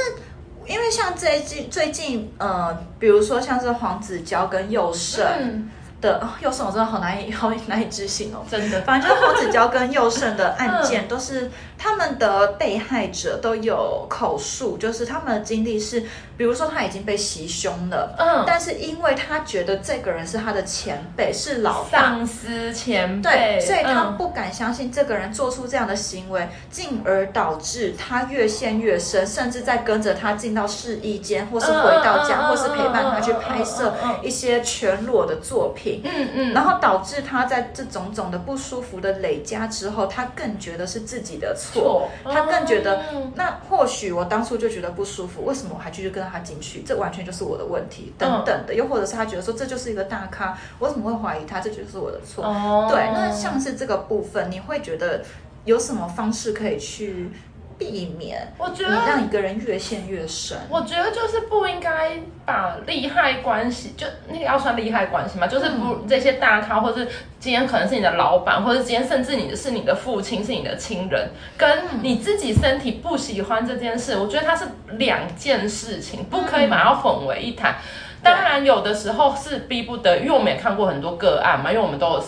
[0.68, 5.70] 因为像最近最近，呃，比如说像是黄子佼跟佑胜
[6.02, 8.82] 的佑胜，我真的好难以好难以置信哦，真的。
[8.82, 16.02] 反正就是黄子佼跟佑胜的案件，都是他们的被害者都有口述，就是他们的经历是，
[16.38, 36.02] 比如说他已经被袭胸了，嗯，但是因为他觉得这个人是他的前辈，是老上司前辈，对，所以他不敢相信这个人做出这样的行为，进而导致他越陷越深，甚至在跟着他进到试衣间，或是回到家，或是陪伴他去拍摄一些全裸的作品。
[36.04, 43.04] 嗯嗯，然后导致他在这种种的不舒服的累加之后，他更觉得是自己的错，他更觉得
[43.36, 46.82] 那或许我当初就觉得不舒服，为什么我还继续跟他进去？
[46.84, 48.74] 这完全就是我的问题，等等的。
[48.74, 51.60] 又或者是他觉得说这就是一个大咖，我怎么会怀疑他？
[51.60, 52.44] 这就是我的错。
[52.90, 55.24] 对，那像是这个部分，你会觉得
[55.66, 57.32] 有什么方式可以去？
[57.78, 60.58] 避免，我觉得让一个人越陷越深。
[60.70, 62.12] 我觉得就是不应该
[62.46, 67.06] 把利害关系，就那个要算利害关系嘛，就是不这些大咖，或是
[67.38, 77.76] 今天可能是你的老板，或者今天甚至你的是你的父亲，是你的亲人，跟你自己身体不喜欢这件事，我觉得它是两件事情，不可以把它混为一谈。
[78.24, 82.24] 当然，有的时候是逼不得，因为我们也看过很多个案嘛，因为我们都有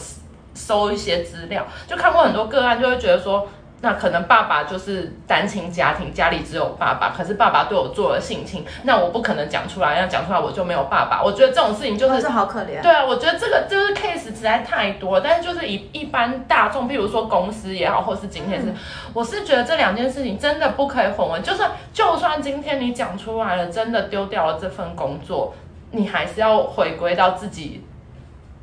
[0.53, 3.47] 搜一些资料，就看过很多个案，就会觉得说。
[3.79, 11.21] 那可能爸爸就是单亲家庭，家里只有爸爸，可是爸爸对我做了性侵，那我不可能讲出来，要讲出来我就没有爸爸。
[11.23, 12.81] 我觉得这种事情就是好可怜。
[12.81, 18.73] 对啊，我觉得这个就是 case 实在太多，但是就是一一般大众，譬如说公司也好，或是今天是，
[19.13, 21.61] 我是觉得这两件事情真的不可以混为，就是
[21.93, 25.53] 就算今天你讲出来了，真的丢掉了这份工作，
[25.91, 27.85] 你还是要回归到自己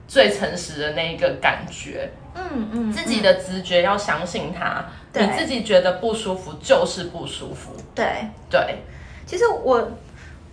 [0.09, 2.11] 最诚实的那一个感觉。
[2.37, 7.70] 嗯嗯，自己的直觉要相信他，你自己觉得不舒服就是不舒服。
[7.94, 8.83] 对对，
[9.27, 9.90] 其实我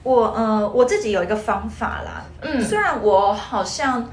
[0.04, 4.10] 我呃我自己有一个方法啦，嗯，虽然我好像。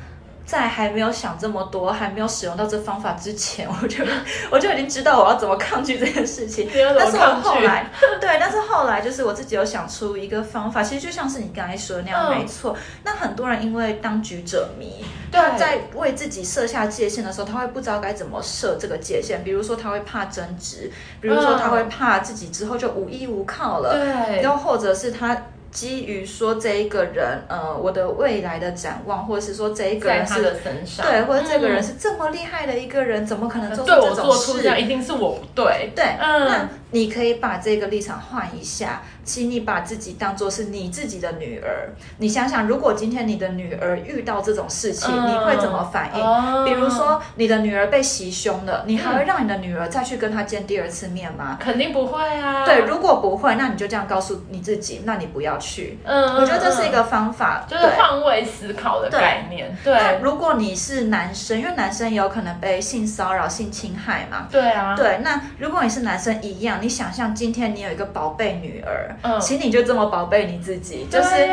[0.48, 4.02] 在还没有想这么多，还没有使用到这方法之前， 我就
[4.50, 6.66] 我就已经知道我要怎么抗拒这件事情。
[6.72, 12.74] 但是我后来，对，但是后来就是我自己有想出一个方法，其实就像是你刚才说的那样，没错。
[13.04, 19.44] 那很多人因为当局者迷，他在为自己设下界限的时候，他会不知道该怎么设这个界限。
[19.44, 23.92] 比如说，他会怕争执；，比如说，他会怕自己之后就无依无靠了。
[23.92, 25.36] 对，又或者是他。
[25.70, 30.56] 基于说这一个人，呃，我的未来的展望，或者是说这一个人是
[31.02, 34.80] 对，或者这个人是这么厉害的一个人，怎么可能做出这种事？
[34.80, 35.90] 一定是我不对。
[35.94, 36.68] 对，嗯。
[36.90, 41.90] 你可以把这个立场换一下，请你把自己当做是你自己的女儿。
[42.16, 46.64] 你想想，如果今天你的女儿遇到这种事情，你会怎么反应？
[46.64, 51.58] 比如说，你的女儿被袭胸了，你还会让你的女儿再去跟她见第二次面吗？
[51.60, 52.64] 肯定不会啊。
[52.64, 55.98] 对，如果不会，那你就这样告诉你自己，那你不要去。
[56.04, 59.76] 嗯，我觉得这是一个方法，就是换位思考的概念。
[59.84, 64.48] 对，如果你是男生，因为男生也有可能被性骚扰、性侵害嘛。
[64.50, 64.96] 对啊。
[64.96, 66.77] 对，那如果你是男生一样。
[66.80, 71.48] 你想象今天你有一个宝贝女儿，嗯，请你就这么宝贝你自己，就是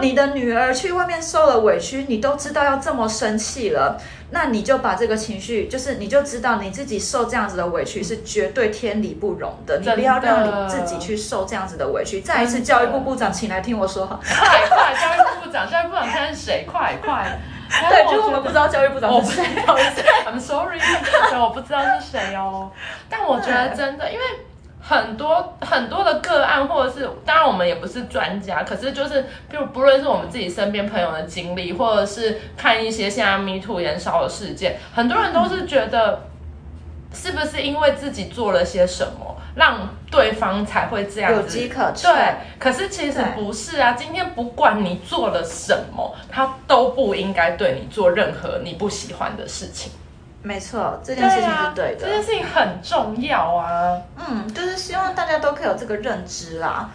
[0.00, 3.98] 你的女儿去外面受了委屈，你都知道要这么生气了，
[4.30, 12.20] 那你就把这个情绪，就是你就知道你自己受这样子的委屈是绝对天理不容的，你不要让你自己去受这样子的委屈。
[12.20, 16.66] 再一次，教育部部长，请来听我说哈， 快快，教育部部长，教育部长现在是谁？
[16.70, 19.44] 快快，对，就是我们不知道教育部长是谁
[20.26, 20.78] ，，I'm sorry，
[21.40, 22.70] 我不知道是谁哦。
[23.08, 24.24] 但我觉得真的，因为。
[24.88, 36.28] 很多很多的个案，或者是当然我们也不是专家，可是就是就不论是我们自己身边朋友的经历，或者是看一些现在 Me Too 燃烧的事件，很多人都是觉得
[37.12, 41.40] 是不是因为自己做了些什么，让对方才会这样子？
[41.40, 42.12] 有机可乘。
[42.12, 43.94] 对，可是其实不是啊。
[43.94, 49.90] 今天不管你做了什么，他都不应该对你做任何你不喜欢的事情。
[50.46, 52.02] 没错，这件事情是对的。
[52.02, 54.00] 这件事情很重要啊。
[54.16, 56.88] 嗯，就是希望大家都可以有这个认知啦。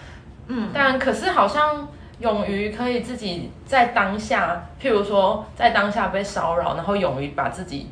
[0.48, 1.86] 嗯，但可是好像
[2.20, 7.92] 勇于可以自己在当下，譬如说在当下被骚扰，然后勇于把自己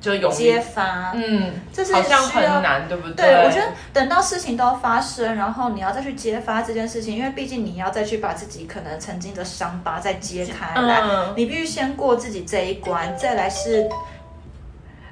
[0.00, 1.12] 就勇于揭发。
[1.14, 3.26] 嗯，这是好像很难，对不对？
[3.26, 11.02] 对，我觉得等到事情都发生，然后你要再去揭发这件事情，因为毕竟你要再去把自己可能曾经的伤疤再揭开来，
[11.36, 13.86] 你必须先过自己这一关，再来是。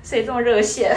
[0.07, 0.97] 谁这么热线？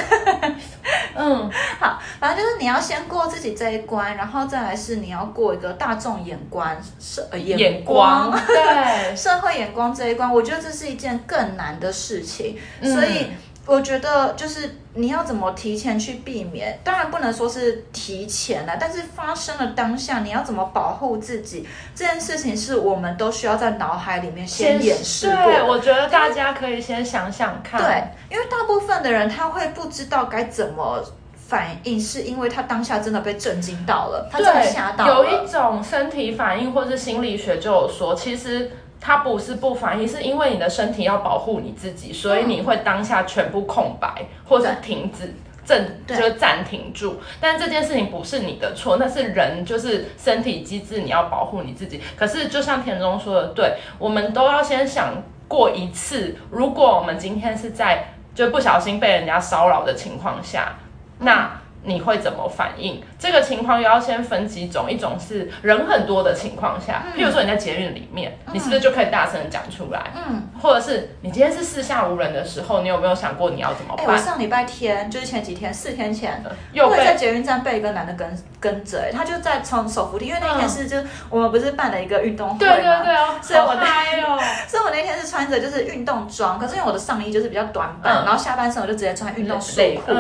[1.18, 13.26] 嗯，好，反正就是你要先过自己这一关，然后再来是你要过一个大众眼光社眼光， 对社会眼光这一关，我觉得这是一件更难的事情，所以。
[13.70, 25.44] 我觉得就是你要怎么提前去避免，当然不能说是提前了，但是发生了当下，你要怎么保护自己，这件事情是我们都需要在脑海里面先演示过。
[25.44, 27.80] 对，我觉得大家可以先想想看。
[27.80, 28.04] 对，
[28.36, 31.00] 因为大部分的人他会不知道该怎么
[31.36, 35.14] 反应，是因为他当下真的被震惊到了，他真的吓到了。
[35.14, 38.72] 有一种身体反应，或是心理学就有说，其实。
[39.02, 45.34] 它不是不反应，是因为你的身体要保护你自己，所以你会当下全部空白，或者停止、
[45.64, 47.20] 暂就暂停住。
[47.40, 52.02] 但这件事情不是你的错，那是人就是身体机制，你要保护你自己。
[52.18, 60.78] 可是就像田中说的，对，我们都要先想过一次，如果我们今天是在就不小心被人家骚扰的情况下，
[61.20, 61.62] 那。
[61.84, 63.02] 你会怎么反应？
[63.18, 70.12] 这个情况又要先分几种，一种是人很多的情况下，譬如说你在捷运里面，你是不是就可以大声讲出来？
[70.16, 74.06] 嗯，或者是你今天是四下无人的时候，你有没有想过你要怎么办？
[74.08, 80.98] 我上礼拜天就是前几天，四天前，又在捷运站被一个男的跟跟着，他就在从手扶梯，因为那天是就
[81.30, 90.12] 我们不是办了一个运动会嘛，对对对哦，所以我那， 所以我那天是穿着就是运动装，可是因为我的上衣就是比较短版，然后下半身我就直接穿运动睡裤，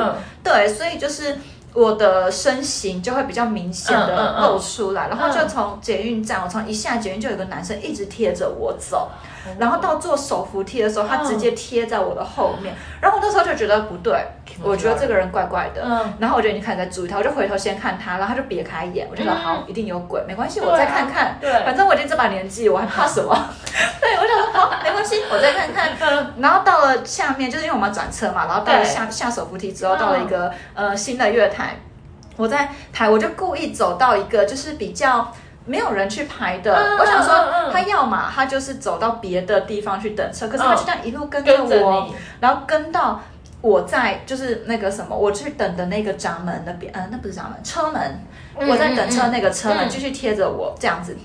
[0.43, 1.37] 对，所以就是。
[1.73, 9.09] 我的身形就会比较明显的露出来，然后就从捷运站，我从一下捷运就有个男生一直贴着我走。
[9.57, 14.25] 然后到做手扶梯的时候，他直接贴在我的后面，然后我那时候就觉得不对，
[14.61, 15.81] 我觉得这个人怪怪的，
[16.19, 23.33] 然后我就已经开始在注意他，我就回头先看他，然后他就别开眼，我就说好，一定有鬼，没关系，我再看看，对，反正我已经这把年纪，我还怕什么？
[24.01, 26.33] 对，我想说好，没关系，我再看看。
[26.39, 31.79] 然后到了下面，就是因为我们要转车嘛，然后到了下下手扶梯之后，到了一个呃新的月台，
[32.37, 35.31] 我在台，我就故意走到一个就是比较。
[35.69, 41.53] 没有人去排的，我想说他要嘛，他就是走到别的地方去等车，可是他就这样一路跟着
[41.85, 42.09] 我，
[42.39, 43.21] 然后跟到
[43.61, 51.15] 我在就是那个什么，我去等的那个闸门那边，嗯，那不是闸门，车门，我在等车那个车门继续贴着我这样子，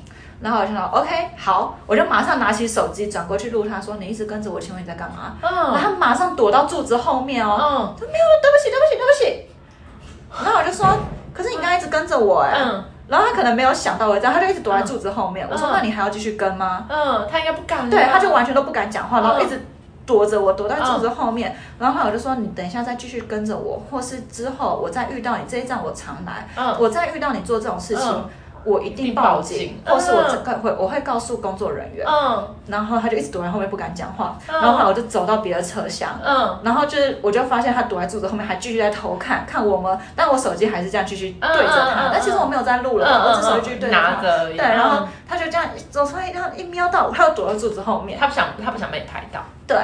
[0.42, 5.38] 然后我就说 OK 好，我就马上拿起手机转过去录他，说你一直跟着我，请问你在干嘛？
[5.40, 10.86] 然后他马上躲到柱子后面哦，说没有，对不起，对不起，对不起，然后我就说，
[11.32, 12.60] 可是你刚刚一直跟着我哎。
[13.08, 15.46] 然后他可能没有想到我这样，他就一直躲在柱子后面。
[15.50, 17.88] 我说：“那你还要继续跟吗？”嗯，他应该不敢。
[17.90, 19.60] 对，他就完全都不敢讲话，然后一直
[20.06, 21.54] 躲着我，躲在柱子后面。
[21.78, 28.24] 然后我就说：“你等一下再继续跟着我，或是之后我再遇到你这一站我常来，嗯我再遇到你做这种事情。”
[28.64, 32.06] 我一定报警，或是我这个会我会告诉工作人员。
[32.06, 34.36] 嗯，然后他就一直躲在后面不敢讲话。
[34.48, 36.10] 然后后来我就走到别的车厢。
[36.24, 39.98] 嗯，然后就是我就发现他躲在柱子后面，还继续在偷看看我们。
[40.16, 42.10] 但我手机还是这样继续对着他。
[42.12, 44.20] 但其实我没有在录了，我只手机对着他。
[44.20, 48.18] 对，然后他就这样走出来，然后一瞄到我，他又躲在柱子后面。
[48.18, 49.40] 他不想，他不想被你拍到。
[49.66, 49.76] 对，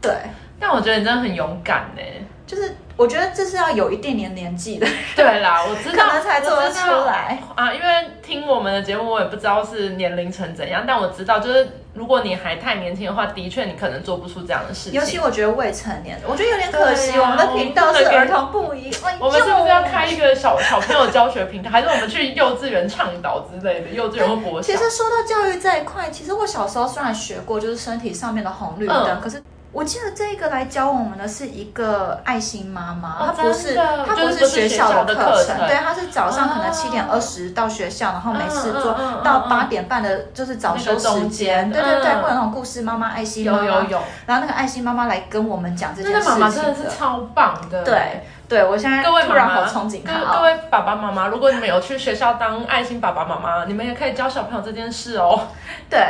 [0.00, 0.12] 对。
[0.60, 2.02] 但我觉得你真的很勇敢呢。
[2.48, 7.72] 就是我觉得这是要有一定年年纪的，对啦，我知道 才做得出来啊。
[7.74, 7.86] 因为
[8.22, 14.98] 听我们的节目，我也不知道是年龄层怎样，但我知道，就是如果你还太年轻的话，的确你可能做不出这样的事情。
[14.98, 17.18] 尤其我觉得未成年，我觉得有点可惜。
[17.18, 18.90] 我们的频道是儿童不宜，
[19.20, 23.90] 我们是不是要开一个小小朋友教学平台，还是我们去幼稚园倡导之类的？
[23.90, 29.42] 幼稚园或博其实说到教育这一块，其实我小时候虽然学过，就是身体上面的红绿灯，可是。
[29.70, 55.48] 我记得这个来教我们的是一个爱心妈妈，她不是她不是学校的课程，对，她是早上可能七点二十到学校，然后没事做到八点半的，就是早休时间，对对对，会有那种故事妈妈爱心妈妈，有有有，然后那个爱心妈妈来跟我们讲这件事情，妈妈真的是超棒的，对对，我现在各位突然好憧憬她，各位爸爸妈妈，如果你们有去学校当爱心爸爸妈妈，你们也可以教小朋友这件事哦，
[55.90, 56.00] 对。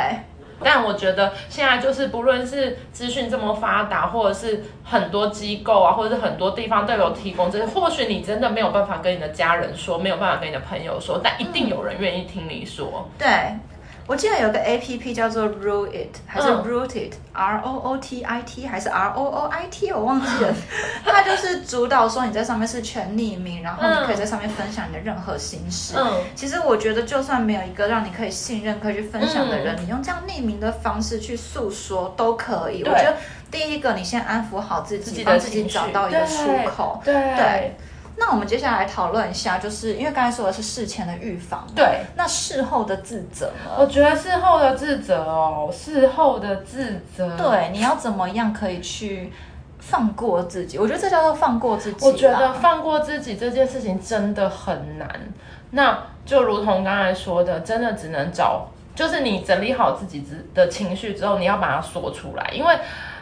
[0.63, 7.65] 但我觉得现在就是不论是资讯这么发达，或者是很多机构啊，或者是很多地方都有提供这些。
[7.65, 13.09] 或许你真的没有办法跟你的家人说，没有办法跟你的朋友说，但一定有人愿意听你说。
[13.17, 13.27] 对。
[14.09, 19.23] 我记得有个 A P P 叫做 Root It，还是 Rooted，R O O T I T 还是 R O
[19.23, 20.51] O I T，我忘记了。
[21.05, 25.93] 它就是主导说你在上面是全匿名，然后你可以在上面分享你的任何心事。
[25.95, 32.81] 嗯，其实我觉得就算没有一个让你可以信任、可以去分享的人，你用这样匿名的方式去诉说都可以。
[32.83, 33.15] 我觉得
[33.51, 36.99] 第一个，你先安抚好自己，帮自己找到一个出口。
[37.05, 37.75] 对。
[38.17, 42.01] 那我们接下来讨论一下，就是因为刚才说的是事前的预防，对。
[42.15, 49.31] 那事后的自责，我觉得事后的自责哦，事后的自责，对，你要怎么样可以去
[49.79, 50.77] 放过自己？
[50.77, 52.05] 我觉得这叫做放过自己。
[52.05, 55.09] 我觉得放过自己这件事情真的很难。
[55.71, 62.77] 那就如同刚才说的，真的只能找，就是你整理好自己之的情绪之后，你要把它说出来，因为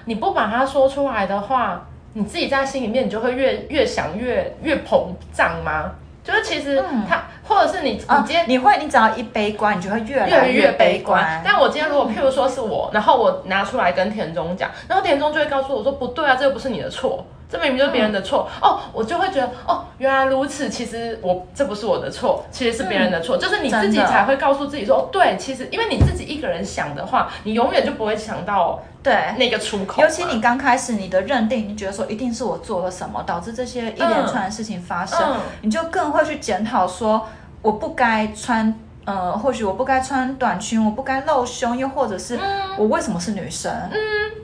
[0.06, 1.86] 你不把它说出来的话。
[2.14, 5.92] 你自己在心里面，你就会越越想越越膨胀吗？
[6.24, 11.42] 就是其实他，或者是你，你今天你会，你只要一悲观，你就会越来越悲观。
[11.46, 17.26] 但我今天如果譬如说是我，然后我拿出来跟田中讲，然后田中就会告诉我说，不对啊，这又不是你的错。
[17.50, 20.70] 这明明就是别人的错哦，我就会觉得哦，原来如此。
[20.70, 23.38] 其实我这不是我的错，其实是别人的错。
[23.38, 30.02] 就是你自己才会告诉自己说，对，其实因为你自己一个人想的话，你永远就不会想到对那个出口。
[30.02, 37.28] 尤其你刚开始你的认定，你觉得说一定是我做了什么导致这些一连串的事情发生，你就更会去检讨说
[37.62, 38.78] 我不该穿。
[39.08, 42.38] 呃，或许我不该穿短裙，我不该露胸，又或者是
[42.78, 43.72] 我为什么是女生？
[43.90, 43.98] 嗯，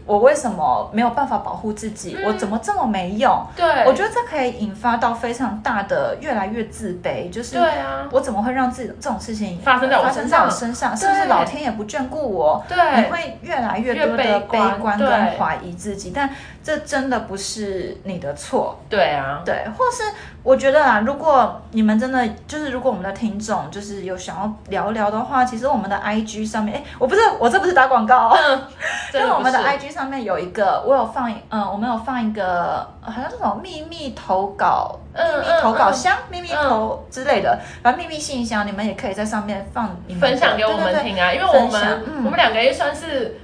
[0.05, 2.17] 我为什么没有办法保护自己？
[2.25, 3.45] 我怎么这么没用？
[3.57, 10.49] 对，我觉得这可以引发到非常大的越来越自卑，就是对啊，我怎么会让自己这种事情发生在我身上？
[10.49, 12.63] 身上是不是老天也不眷顾我？
[12.69, 16.29] 对，你会越来越多的悲观跟怀疑自己，但
[16.63, 18.79] 这真的不是你的错。
[18.87, 20.03] 对啊，对，或是。
[20.43, 28.37] 我觉得啊，如果你们真的就是，如果我们的听众就是有想要聊聊的话，其实我们的 I G 上面，哎，我不是我这不是打广告，哦
[29.13, 39.89] 因为我们的 I G 上面有一个，我有放，嗯，我们有放一个好像是什么秘密投稿，秘密投稿箱，秘密投之类的，反正秘密信箱，你们也可以在上面放，
[40.19, 43.39] 分享给我们听啊，因为我们我们两个也算是。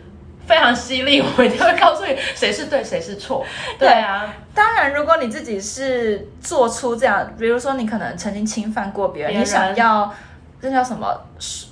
[0.47, 3.45] 非常犀利，我一定会告诉你谁是对，谁是错。
[3.77, 3.87] 对。
[3.87, 10.11] 啊，当然，如果你自己是做出这样，比如说你可能曾经侵犯过别人，你想要
[10.61, 11.19] 这叫什么？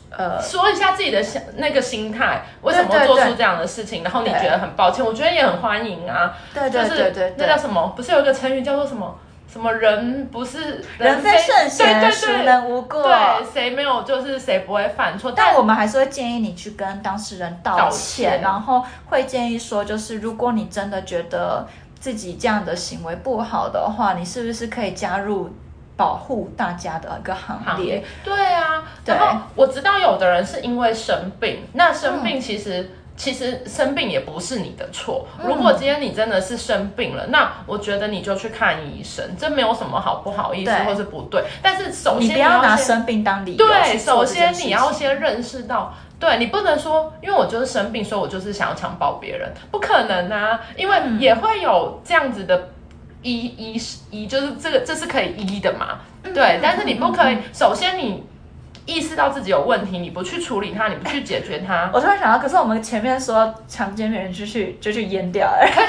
[0.09, 6.33] 呃，说一下自己的想那个心态，为什么做出这样的事情，然后你觉得很抱歉，我觉得也很欢迎啊。
[6.53, 7.93] 对对对对，那叫什么？
[7.95, 9.13] 不是有一个成语叫做什么？
[9.51, 13.01] 什么人不是人非圣贤，孰能无过？
[13.03, 15.31] 对，谁没有就是谁不会犯错。
[15.31, 21.65] 但我们还是会建议你去跟当事人道歉，然后会建议说，就是如果你真的觉得
[21.97, 25.49] 自己这样的行为不好的话，你是不是可以加入
[25.97, 28.01] 保护大家的一个行列？
[28.23, 32.89] 对啊，然后我知道有的人是因为生病，那生病其实。
[33.19, 35.25] 其实生病也不是你的错。
[35.43, 41.43] 如果今天你真的是生病了，那我觉得你就去看医生，这没有什么好不好意思或是不对。
[41.59, 43.57] 但是首先你不要拿生病当理由。
[43.57, 50.59] 对，首先你要先认识到，对你不能说，因为我就是生病，所以我就是想要强暴别人，不可能啊！
[50.75, 52.69] 因为也会有这样子的
[53.31, 55.99] 医医医，就是这个这是可以医的嘛。
[56.33, 58.23] 对，但是你不可以，首先你。
[58.89, 61.89] 意识到自己有问题，你不去处理它，你不去解决它。
[61.93, 65.85] 我突然想到，可是我们前面说强奸别人就去就去阉掉，哎，但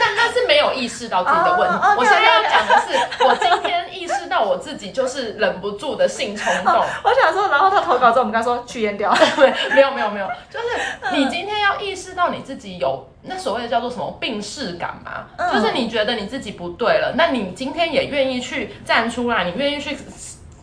[0.00, 1.76] 但他是没有意识到自己的问题。
[1.98, 6.74] 我现在要讲的是，我今天意识到我自己就是忍不住的性冲动。
[7.04, 10.59] 我想说，然后他投稿之后，我们刚说去阉掉， 对，没有没有没有，就是
[11.12, 19.96] 你今天要意识到你自己有那所谓的叫做什么病逝感嘛，就是你觉得你自己不对了，那你今天也愿意去站出来，你愿意去。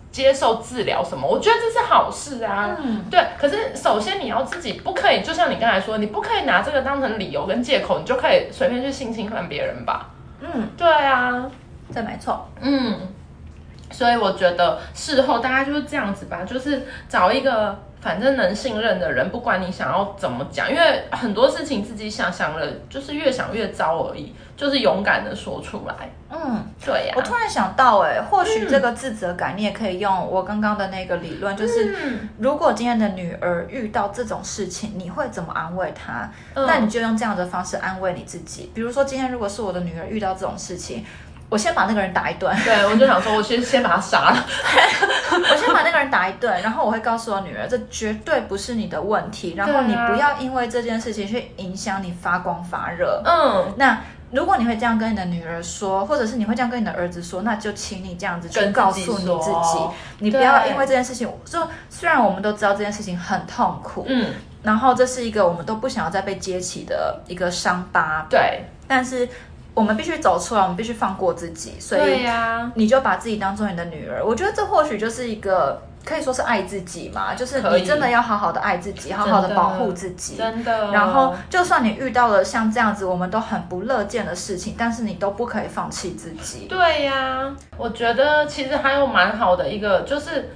[0.09, 1.27] 接受治疗什么？
[1.27, 2.75] 我觉得这是好事啊。
[2.81, 3.23] 嗯，对。
[3.37, 10.09] 可是首先你要自己不可以，就像你刚才说，你不可以拿这个当成理由跟借口，你就可以随便去性侵犯别人吧。
[10.39, 11.45] 嗯，对啊，
[11.93, 12.49] 这没错。
[12.61, 12.97] 嗯，
[13.91, 17.77] 所以我觉得事后大家就是这样子吧，就是找一个。
[17.99, 24.33] 反正能信任的人，不管你想要怎么讲，因为很多事情自己想想了，就是越想越糟而已。
[24.55, 26.09] 就是勇敢的说出来。
[26.31, 27.13] 嗯，对呀。
[27.15, 31.95] 我突然想到，哎，或许这个自责感，你也可以用我刚刚的那个理论，就是
[32.39, 36.27] 如果今天的女儿遇到这种事情，你会怎么安慰她？
[36.55, 38.71] 那你就用这样的方式安慰你自己。
[38.73, 41.05] 比如说，今天如果是我的女儿遇到这种事情。
[41.49, 42.53] 我先把那个人打一顿。
[42.65, 44.45] 对，我就想说，我先先把他杀了。
[45.49, 49.53] 我先把那个人打一顿，然后我会告诉我女儿，这绝对不是你的问题。
[49.55, 53.21] 然后你不要因为这件事情去影响你发光发热。
[53.25, 53.73] 嗯。
[53.77, 53.97] 那
[54.31, 59.79] 如果你会这样跟你的女儿说，或者是你会这样跟你的儿子说，那就请你这样子去告诉你自己，
[60.19, 61.31] 你不要因为这件事情。
[61.45, 64.33] 就虽然我们都知道这件事情很痛苦，嗯，
[64.63, 68.25] 然后这是一个我们都不想要再被揭起的一个伤疤。
[68.29, 69.29] 对，但是。
[69.77, 72.27] 我们必须走出来，我们必须放过自己，所以
[72.73, 74.25] 你就把自己当做你的女儿。
[74.25, 80.35] 我觉得这或许就是一个可以说是爱自己嘛，就是你真的要好好的爱自己，好好的保护自己。
[80.35, 80.91] 真的。
[80.91, 86.65] 然后，就算你遇到了像这样子我们都很不乐见的事情，但是你都不可以放弃自己。
[86.67, 90.49] 对呀，我觉得其实还有蛮好的一个，就是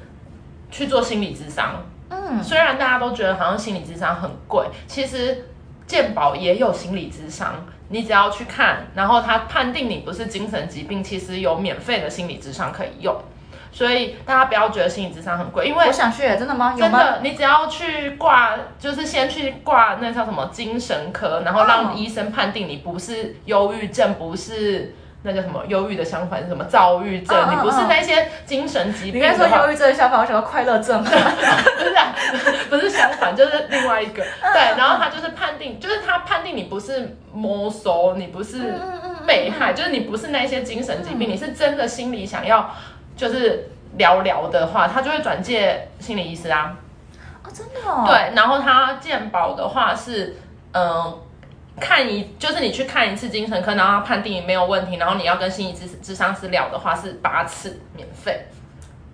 [0.71, 1.75] 去做心理智商。
[2.09, 5.45] 嗯，虽然大家都觉得好像心理智商很贵，其实
[5.85, 7.53] 健保也有心理智商。
[7.91, 13.15] 你只要去看，然后他判定你不是精神疾病，其实有免费的心理智商可以用。
[13.73, 16.73] 所以大家不要觉得心理智商很贵，因为我想去，真的吗？
[16.77, 24.95] 真的，你只要去挂，就是先去挂那叫什么精神科，然后让医生判定你不是忧郁症，不是。
[25.23, 25.63] 那叫什么？
[25.67, 26.63] 忧郁的相反是什么？
[26.65, 27.51] 躁郁症。
[27.51, 29.15] 你不是那些精神疾病。
[29.15, 31.03] 你该说忧郁症的相反，我想到快乐症。
[31.03, 34.23] 不是， 不是相反，就是另外一个。
[34.23, 38.73] 对，然后他就是判定，就是他判定你不是摸索，你不是
[39.27, 42.73] 被害，就是你不是那些精神疾病，你是真的心里想要
[43.15, 46.75] 就是聊聊的话，他就会转介心理医师啊。
[47.43, 48.05] 哦，真的哦。
[48.07, 50.37] 对，然后他健保的话是，
[50.73, 51.19] 嗯。
[51.81, 58.45] 看一就是你去看一次精神科，然后判定你没有问题，然后你要跟心理咨智商师聊的话是八次免费。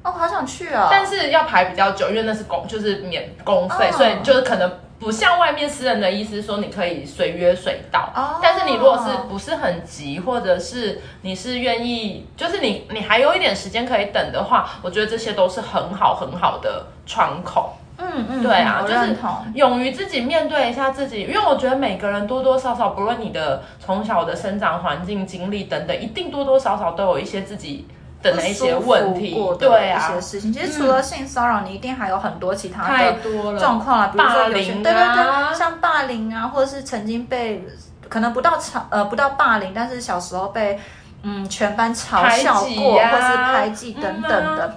[0.04, 0.88] 哦，好想去啊！
[0.92, 8.10] 但是要排比较久，因为那是公就是免公费，所以就是可能不像外面私人的意思说你可以随约随到。
[8.16, 8.40] 哦。
[8.42, 17.74] 但是你如果是不是很急，或者是你是愿意，就是你你还有一点时间可以等的话，我觉得这些都是很好很好的窗口。
[18.00, 19.16] 嗯嗯，对啊，就是
[19.56, 27.88] 勇于自己面对一下自己，因为我觉得每个人多多少少，不论你的从小的生长环境、经历等等，一定多多少少都有一些自己
[28.22, 30.54] 的那些问题，对啊，一些事情。
[30.54, 33.16] 其实除了性骚扰，你一定还有很多其他的
[33.58, 37.66] 状况啊，比如说有些对对对，像霸凌啊，或者是曾经被
[38.08, 40.80] 可能不到嘲呃不到霸凌，但是小时候被
[41.24, 44.76] 嗯全班嘲笑过，或是排挤等等的。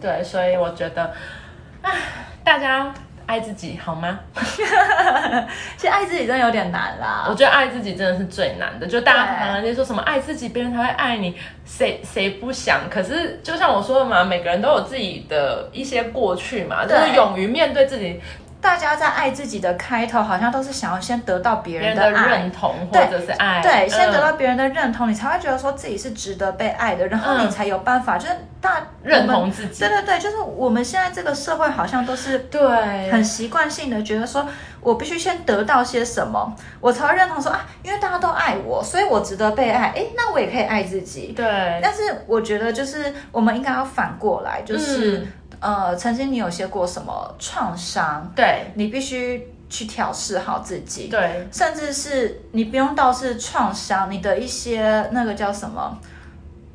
[0.00, 1.10] 对，所以我觉得，唉。
[2.56, 2.90] 大家
[3.26, 4.18] 爱自己好吗？
[5.76, 7.26] 其实爱自己真的有点难啦。
[7.28, 8.86] 我觉得爱自己真的是最难的。
[8.86, 11.36] 就大家常常在说什么爱自己，别人才会爱你，
[11.66, 12.88] 谁谁不想？
[12.88, 18.18] 可是就像我说的嘛，每个人都有自己的一些过去嘛，就是勇于面对自己。
[18.66, 29.78] 大家在爱自己的开头，好像都是想要先得到别人的认同，或者是爱，对，先得到别人的认同，你才会觉得说自己是值得被爱的，然后你才有办法，就是大认同自己。
[29.78, 32.60] 对对对，就是我们现在这个社会好像都是对
[33.12, 34.44] 很习惯性的觉得说，
[34.80, 39.92] 我必须先得到些什么，我才会认同说啊，因为大家都爱我，所以我值得被爱。
[39.94, 41.32] 哎，那我也可以爱自己。
[41.36, 45.24] 对，但是我觉得就是我们应该要反过来，就是。
[45.60, 48.30] 呃，曾经你有些过什么创伤？
[48.34, 51.08] 对，你必须去调试好自己。
[51.08, 55.98] 对，甚至是你不用到是创伤，你的一些那个叫什么？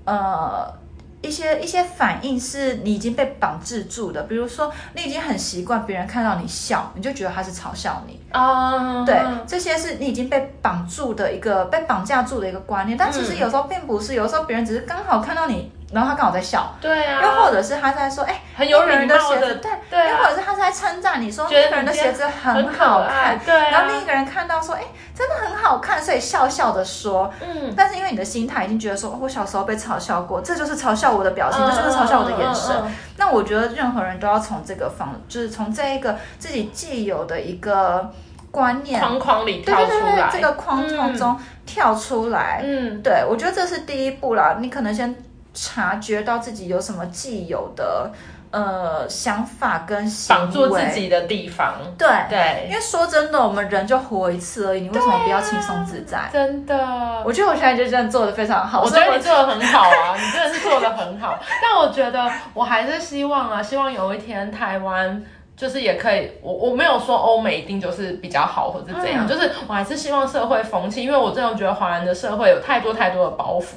[0.06, 0.82] 呃。
[1.24, 9.06] 一些一些反应是你已经被绑制住的，比如说你已经很习惯别人看到你笑，你就觉得他是嘲笑你啊。
[9.06, 9.16] 对，
[9.46, 16.74] 这些是你已经被绑住的一个被绑架住的一个观念，但其实有时候并不是，有时候别人只是刚好看到你，然后他刚好在笑。
[16.82, 17.22] 对啊。
[17.22, 20.10] 又或者是他在说，哎，很有人的鞋子，对对。
[20.10, 23.54] 又或者是他在称赞你说那个人的鞋子很好看，对。
[23.54, 24.82] 然后另一个人看到说，哎，
[25.16, 27.74] 真的很好看，所以笑笑的说，嗯。
[27.78, 31.12] 但是因为你的心态已经觉得说，我小时候被嘲笑过，这就是嘲笑。
[31.12, 32.74] 我的表情，这就是嘲笑我的眼神。
[33.18, 38.10] 那我觉得任何人都要从这个方，就是从这一个自己既有的一个
[38.50, 42.62] 观念框框里跳出来，这个框框中跳出来。
[42.64, 44.56] 嗯，对，我觉得这是第一步啦。
[44.62, 45.14] 你可能先
[45.54, 48.12] 察觉到自己有什么既有的。
[48.54, 56.28] 呃，想法跟绑住自己的地方，对对，因为说真的，我们人就活一次而已，你为什么不要轻松自在？
[56.34, 56.76] 真的，
[57.24, 58.82] 我觉得我现在就这样做的非常好。
[58.82, 61.40] 我觉得你做的很好啊， 你真的是做的很好。
[61.62, 65.24] 但我觉得我还是希望啊，希望有一天台湾
[65.56, 73.76] 就是也可以，我我没有说欧美一定就是比较好或者怎样，就是我还是希望社会风气，因为我真的觉得华人的社会有太多太多的包袱。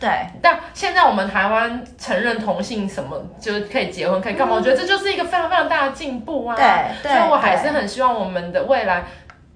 [0.00, 0.08] 对，
[0.40, 4.56] 但现在我们台湾承认同性什么，就是可以结婚，可以干嘛？
[4.56, 6.56] 我觉得这就是一个非常非常大的进步啊！
[6.56, 9.04] 对，所以我还是很希望我们的未来，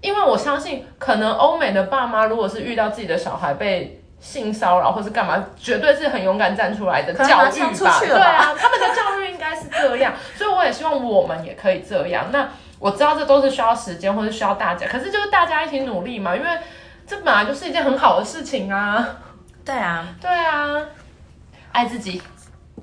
[0.03, 7.29] 因为我相信，可能欧美的爸妈如果是遇到自己的小孩被性骚扰或是干嘛，绝对是很勇敢站出来的教育
[7.83, 7.99] 吧？
[8.01, 12.27] 对啊，他们的教育应该是这样，所以我也希望我们也可以这样。
[12.31, 12.47] 那
[12.79, 16.49] 我知道这都是需要时间或者需要大家，可是就是大家一起努力嘛，因为
[17.07, 19.09] 这本来就是一件很好的事情啊。
[19.65, 20.77] 对啊，对啊，
[21.73, 22.21] 爱自己，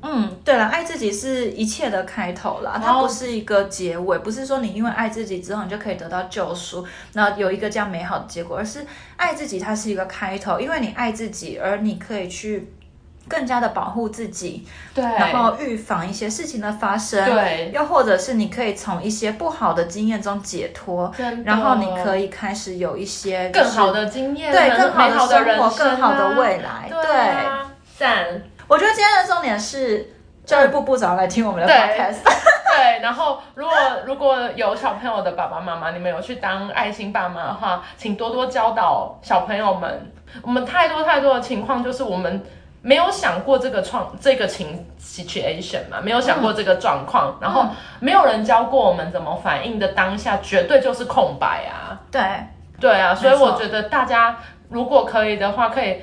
[0.02, 12.74] 嗯，对了，爱自己是一切的开头啦，它不是一个结尾，不是说你因为爱自己之后你就可以得到救赎，那有一个这样美好的结果，而是爱自己它是一个开头，因为你爱自己，而你可以去。
[13.32, 21.10] 更加的保护自己，对，然后预防一些事情的发生，对，又或者是你可以从一些不好的经验中解脱，
[21.46, 27.36] 然后你可以开始有一些更好的经验，对，更好的生活，更好的未来，对，
[27.98, 28.42] 赞。
[28.68, 30.14] 我觉得今天的重点是
[30.46, 32.18] 教育部部长来听我们的 podcast，
[32.76, 33.74] 对，然后如果
[34.06, 40.12] 如果有小朋友的爸爸妈妈，你们有去当爱心爸妈的话，请多多教导小朋友们。
[40.42, 42.44] 我们太多太多的情况就是我们。
[42.84, 47.68] 没有想过这个创这个情 situation 嘛，没有想过这个状况，然后
[48.00, 52.00] 没有人教过我们怎么反应的当下，绝对就是空白啊。
[52.10, 52.22] 对，
[52.80, 54.36] 对啊，所以我觉得大家
[54.70, 56.02] 如果可以的话，可以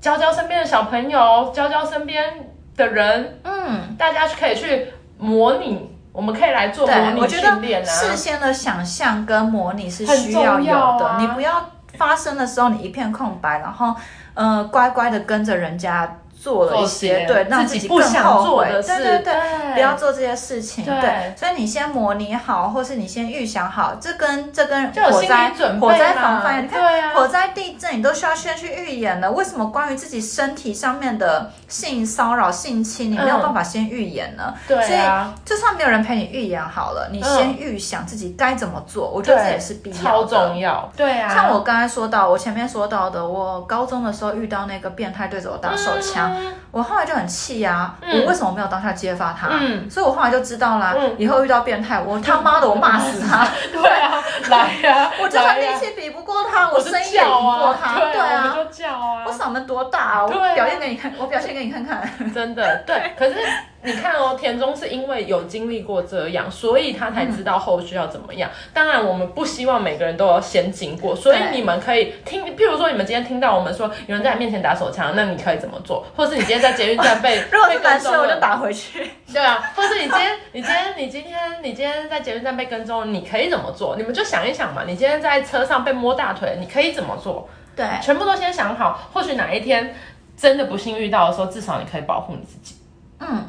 [0.00, 7.84] 教教身边的小朋友，教教身边的人，嗯，大家可以去模拟，我们可以来做模拟训练啊。
[7.84, 13.94] 事先的想象跟模拟是需要有的，你不要发生的时候你一片空白，然后。
[14.40, 16.16] 嗯，乖乖的跟着人家。
[16.42, 18.66] 做了一些对，让自己更后悔。
[18.72, 20.82] 对对对，不要做这些事情。
[20.86, 29.30] 对，所以你先模拟好，或是你先预想好，这跟这跟火灾火灾防范，你看火灾地震，你都需要先去预演了。
[29.30, 34.52] 为什么关于自己身体上面的性骚扰、性侵，你没有办法先预演呢？
[34.66, 40.02] 对啊，就算没有人陪你预演好了，你先预想自己该怎么做，我觉得这也是必要的。
[40.02, 40.90] 超重要。
[40.96, 46.36] 对啊，像我刚才说到，我前面说到的，我高中的时候遇到那个变态对着我打手枪。
[46.72, 49.48] 我后来就很气呀，我为什么没有当下揭发他？
[49.88, 53.46] 所以我后来就知道啦，以后遇到变态，我他妈的我骂死他。
[53.72, 55.10] 对啊，来呀！
[55.20, 57.98] 我就算力气比不过他，我声音也比不过他。
[57.98, 59.24] 对啊，我就叫啊！
[59.26, 60.22] 我嗓门多大啊！
[60.24, 62.08] 我表现给你看，我表现给你看看。
[62.34, 63.36] 真的，对，可是。
[63.82, 68.50] 你看哦，田中是因为有经历过这样，所以他才知道后续要怎么样。
[68.74, 76.04] 当然，我们不希望每个人都要先经过，所以你们可以听，譬如说，你们今天听到我们说有人在你面前打手枪，那你可以怎么做？
[76.14, 79.10] 或者是你今天在捷运站被 如果是男生，我就打回去。
[79.32, 83.96] 对啊，或是你今天，你今天，你今天，你今天在捷运站被跟踪，你可以怎么做？
[83.96, 84.82] 你们就想一想嘛。
[84.86, 87.48] 你今天在车上被摸大腿，你可以怎么做？
[87.74, 89.08] 对，全部都先想好。
[89.14, 89.94] 或许哪一天
[90.40, 92.74] 真的不幸遇到的时候，至少你可以保护你自己。
[93.18, 93.44] 嗯，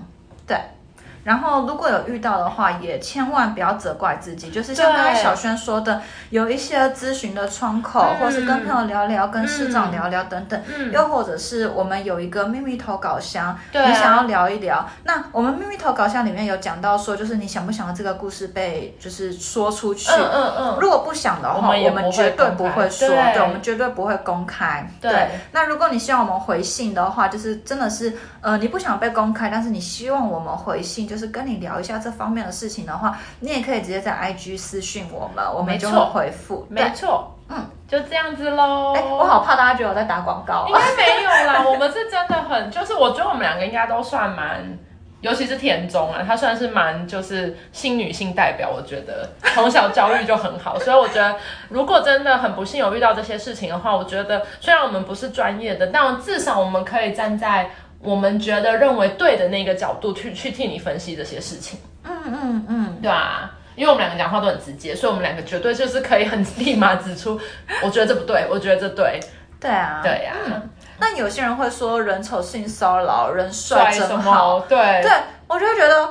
[0.45, 0.57] 对。
[1.23, 6.01] 然后如果有遇到的话，也千万不要责怪自己，就是像刚才小轩说的，
[6.31, 10.59] 有一些咨询的窗口，或是跟朋友聊聊，跟师长聊聊等等，
[10.91, 20.09] 又或者是我们有一个秘密投稿箱，你想要聊一聊，那我们秘密投稿箱里面有讲到说，就是你想不想这个故事被就是说出去？
[20.09, 20.77] 嗯嗯嗯。
[20.81, 24.89] 如果不想的话，我们绝对不会说，对，我们绝对不会公开。
[24.99, 25.29] 对。
[25.51, 31.10] 那如果你希望我们回信的话，就是真的是，呃，你不想被公开，但是你希望我们回信。
[31.11, 36.65] 就是跟你聊一下这方面的事情的话，你也可以直接在 IG 私讯我们，我们就会回复。
[36.69, 38.93] 没错，嗯，就这样子喽。
[38.95, 40.65] 哎，我好怕大家觉得我在打广告。
[40.69, 44.77] 应该没有啦， 我们是真的很，就是我觉得我们两个应该都算蛮，
[45.19, 48.69] 尤其是田中啊，他算是蛮就是新女性代表。
[48.73, 51.35] 我觉得从小教育就很好，所以我觉得
[51.67, 57.69] 如果真的很不幸有遇到这些事情的话，我觉得虽然我们不是专业的，但至少我们可以站在。
[58.03, 67.39] 我们觉得认为对的那个角度去去替你分析这些事情，嗯嗯嗯，对啊，因为我们两个讲话都很直接，所以我们两个绝对就是可以很立马指出，
[67.83, 69.19] 我觉得这不对，我觉得这对，
[69.59, 70.33] 对啊，对呀。
[70.99, 74.77] 那有些人会说人丑性骚扰，人帅真好，对。
[75.01, 75.11] 对，
[75.47, 76.05] 我就觉得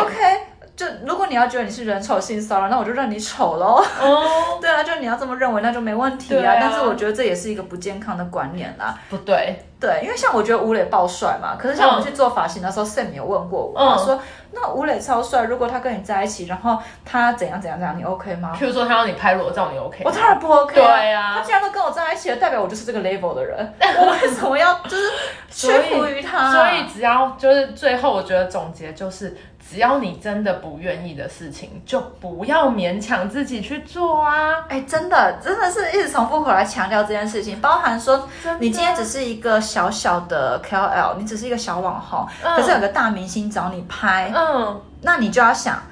[0.00, 0.40] OK，
[0.74, 3.84] 就如果你要觉得你是人丑性骚扰，那我就让你丑喽。
[4.00, 4.24] 哦，
[4.58, 6.56] 对啊，就你要这么认为，那就没问题啊。
[6.58, 8.98] 但是我觉得这也是一个不健康的观念啦。
[9.10, 9.62] 不对。
[9.82, 14.18] 对，因为像我觉得吴磊爆帅嘛，可是像我们去做发型的时候，Sam 有问过我，他说
[14.54, 20.02] ：“那吴磊超帅，如果他跟你在一起，然后他怎样怎样怎样，你 OK 吗？”譬如说他让你拍裸照，你 OK？
[20.04, 20.76] 我当然不 OK。
[20.76, 25.10] 对呀，他既然都跟我在一起了，代表我就是这个 level 的人， 我为什么要就是
[25.50, 26.52] 屈服于他？
[26.52, 29.36] 所以只要就是最后，我觉得总结就是。
[29.72, 34.66] 只要你真的不愿意的事情，就不要勉强自己去做啊！
[34.68, 38.28] 哎，真的，真的是一直重复回来强调这件事情，包含说，
[38.60, 45.82] 你今天只是一个小小的 KOL，你只是一个小网红，可是有个大明星找你拍，嗯，那你就要想，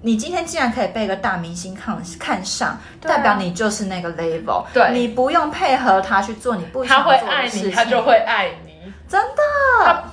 [0.00, 10.04] 你今天既然可以被一个大明星看看上，代表你就是那个 level，对，你不用配合他去做你不想做的事情，他就会爱你，真的。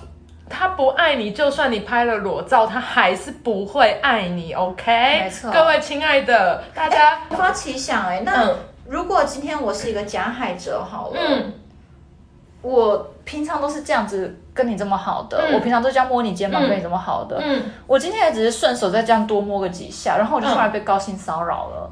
[0.56, 4.54] 他不爱你，就算你拍了裸照，他还是不会爱你。
[4.54, 5.52] OK，没错。
[5.52, 8.48] 各位亲爱的，大家发奇想哎，那
[8.88, 11.54] 如果今天我是一个假海者，好了，嗯，
[12.62, 21.92] 我平常都是这样子跟你这么好的，我平常都这样摸你肩膀跟你这么好的，嗯，我今天也只是顺手再这样多摸个几下，然后我就突然被高薪骚扰了。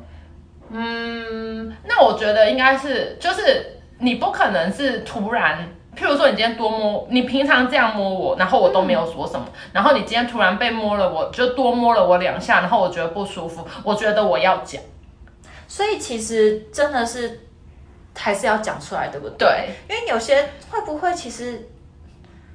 [0.69, 5.67] 嗯，那我觉得应该是，就是你不可能是突然。
[5.95, 14.81] 譬如说，你今天多摸，你平常这样摸我，然后我都没有说什么，然后你今天突然被摸了，我就多摸了我两下，然后我觉得不舒服，我觉得我要讲。
[15.67, 17.47] 所以其实真的是
[18.17, 19.47] 还是要讲出来，对不对？
[19.87, 21.69] 对，因为有些会不会其实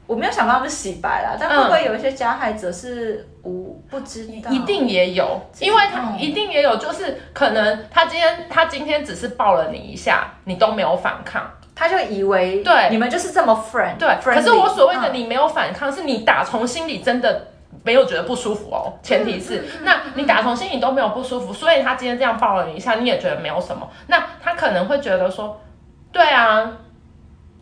[0.06, 4.50] 我没有想到他们洗白了，但会不会有一些加害者是无不知道？
[4.50, 11.50] 一定也有，因为他一定也有，就是可能他今天他今天只是抱了你一下，你都没有反抗。
[11.76, 14.08] 他就以为对你们就是这么 friend，对。
[14.20, 17.48] 可是我所谓的你没有反抗，是你打从心里真的
[17.84, 18.94] 没有觉得不舒服哦。
[19.02, 23.86] 前提是，那你打从心里都没有不舒服，所以他今天这样抱了你一下，你也觉得没有什么。
[24.06, 25.60] 那他可能会觉得说，
[26.10, 26.72] 对啊，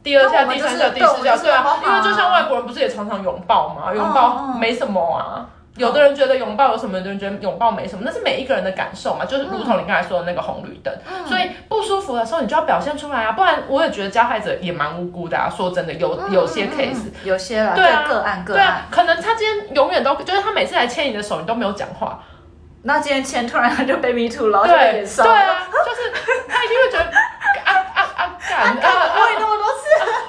[0.03, 3.93] 第二下、第三下、第四下，对啊，因为就像外国人不是也常常拥抱吗？
[3.93, 5.51] 拥抱没什么啊。
[5.77, 10.95] 有的人觉得拥抱有什么，有的人觉得拥抱没什么，那是每一个人的感受嘛，就是如同你刚才说的那个红绿灯，
[11.27, 15.51] 所以不舒服的时候你就要表现出来啊，不然我也觉得加害者也蛮无辜的啊。
[15.51, 22.21] 说真的，有有些 case，有些啦，对个案个案，可能他今天永远都就是他每次来牵你的手，你都没有讲话，
[22.83, 26.13] 那今天牵突然他就被 me too 了，对对啊，就是
[26.49, 27.05] 他一定会觉得
[27.65, 29.74] 啊啊啊，敢啊，我 那么多次，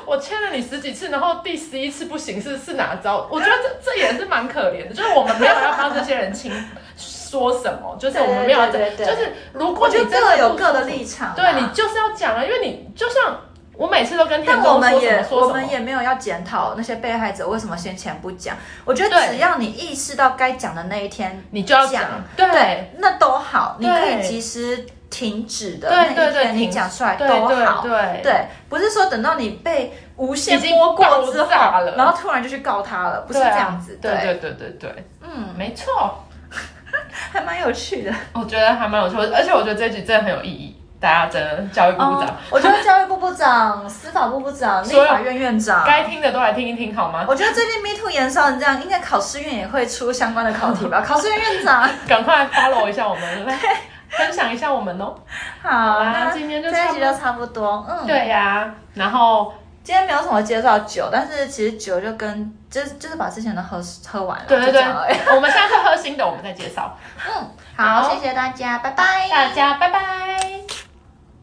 [0.06, 3.28] 我签了你十几次，然后第十一次不行，是是哪招？
[3.30, 6.52] 我觉得这这也是蛮可怜的，就是我们没有要帮这些人清
[6.98, 13.40] 说什么，就是我们没有，就是如果你真的有各的立场，对你就是要讲啊，因为你就像
[13.76, 22.04] 我每次都跟但我们也我们也没有要检讨那些被害者为什么先前不讲，我觉得只要你意识到该讲的那一天，你就要讲，
[22.38, 24.86] 对，那都好，你可以及时。
[25.16, 27.26] 停止的那一天，你讲出来都
[27.66, 27.82] 好，
[28.22, 31.50] 对，不是说等到你被无限摸过之后，
[31.96, 34.34] 然后突然就去告他了，不是这样子，对对。
[34.36, 36.26] 对对对，嗯，没错，
[37.32, 47.24] 还蛮有趣的，我觉得还蛮有趣，而且我觉得这局真的很有意义，大家真的教育部部长，我觉得教育部部长、司法部部长、 立法院院长，该听的都来听一听好吗？
[47.26, 51.00] 我觉得最近 Me Too 延烧成这样，应该考试院也会出相关的考题吧？
[51.08, 53.56] 考试院院长，赶快 follow 一下我们，对。
[54.18, 55.16] 分享一下我们哦，
[55.62, 55.70] 好
[56.04, 59.54] 啦，今天就这一集就差不多，嗯，对呀，然后
[59.84, 66.98] 今天没有什么介绍酒，但是其实酒就跟就就是把之前的喝喝完了，对对对，我们下次喝新的，我们再介绍，
[67.28, 70.85] 嗯，好，谢谢大家，拜拜，大家拜拜。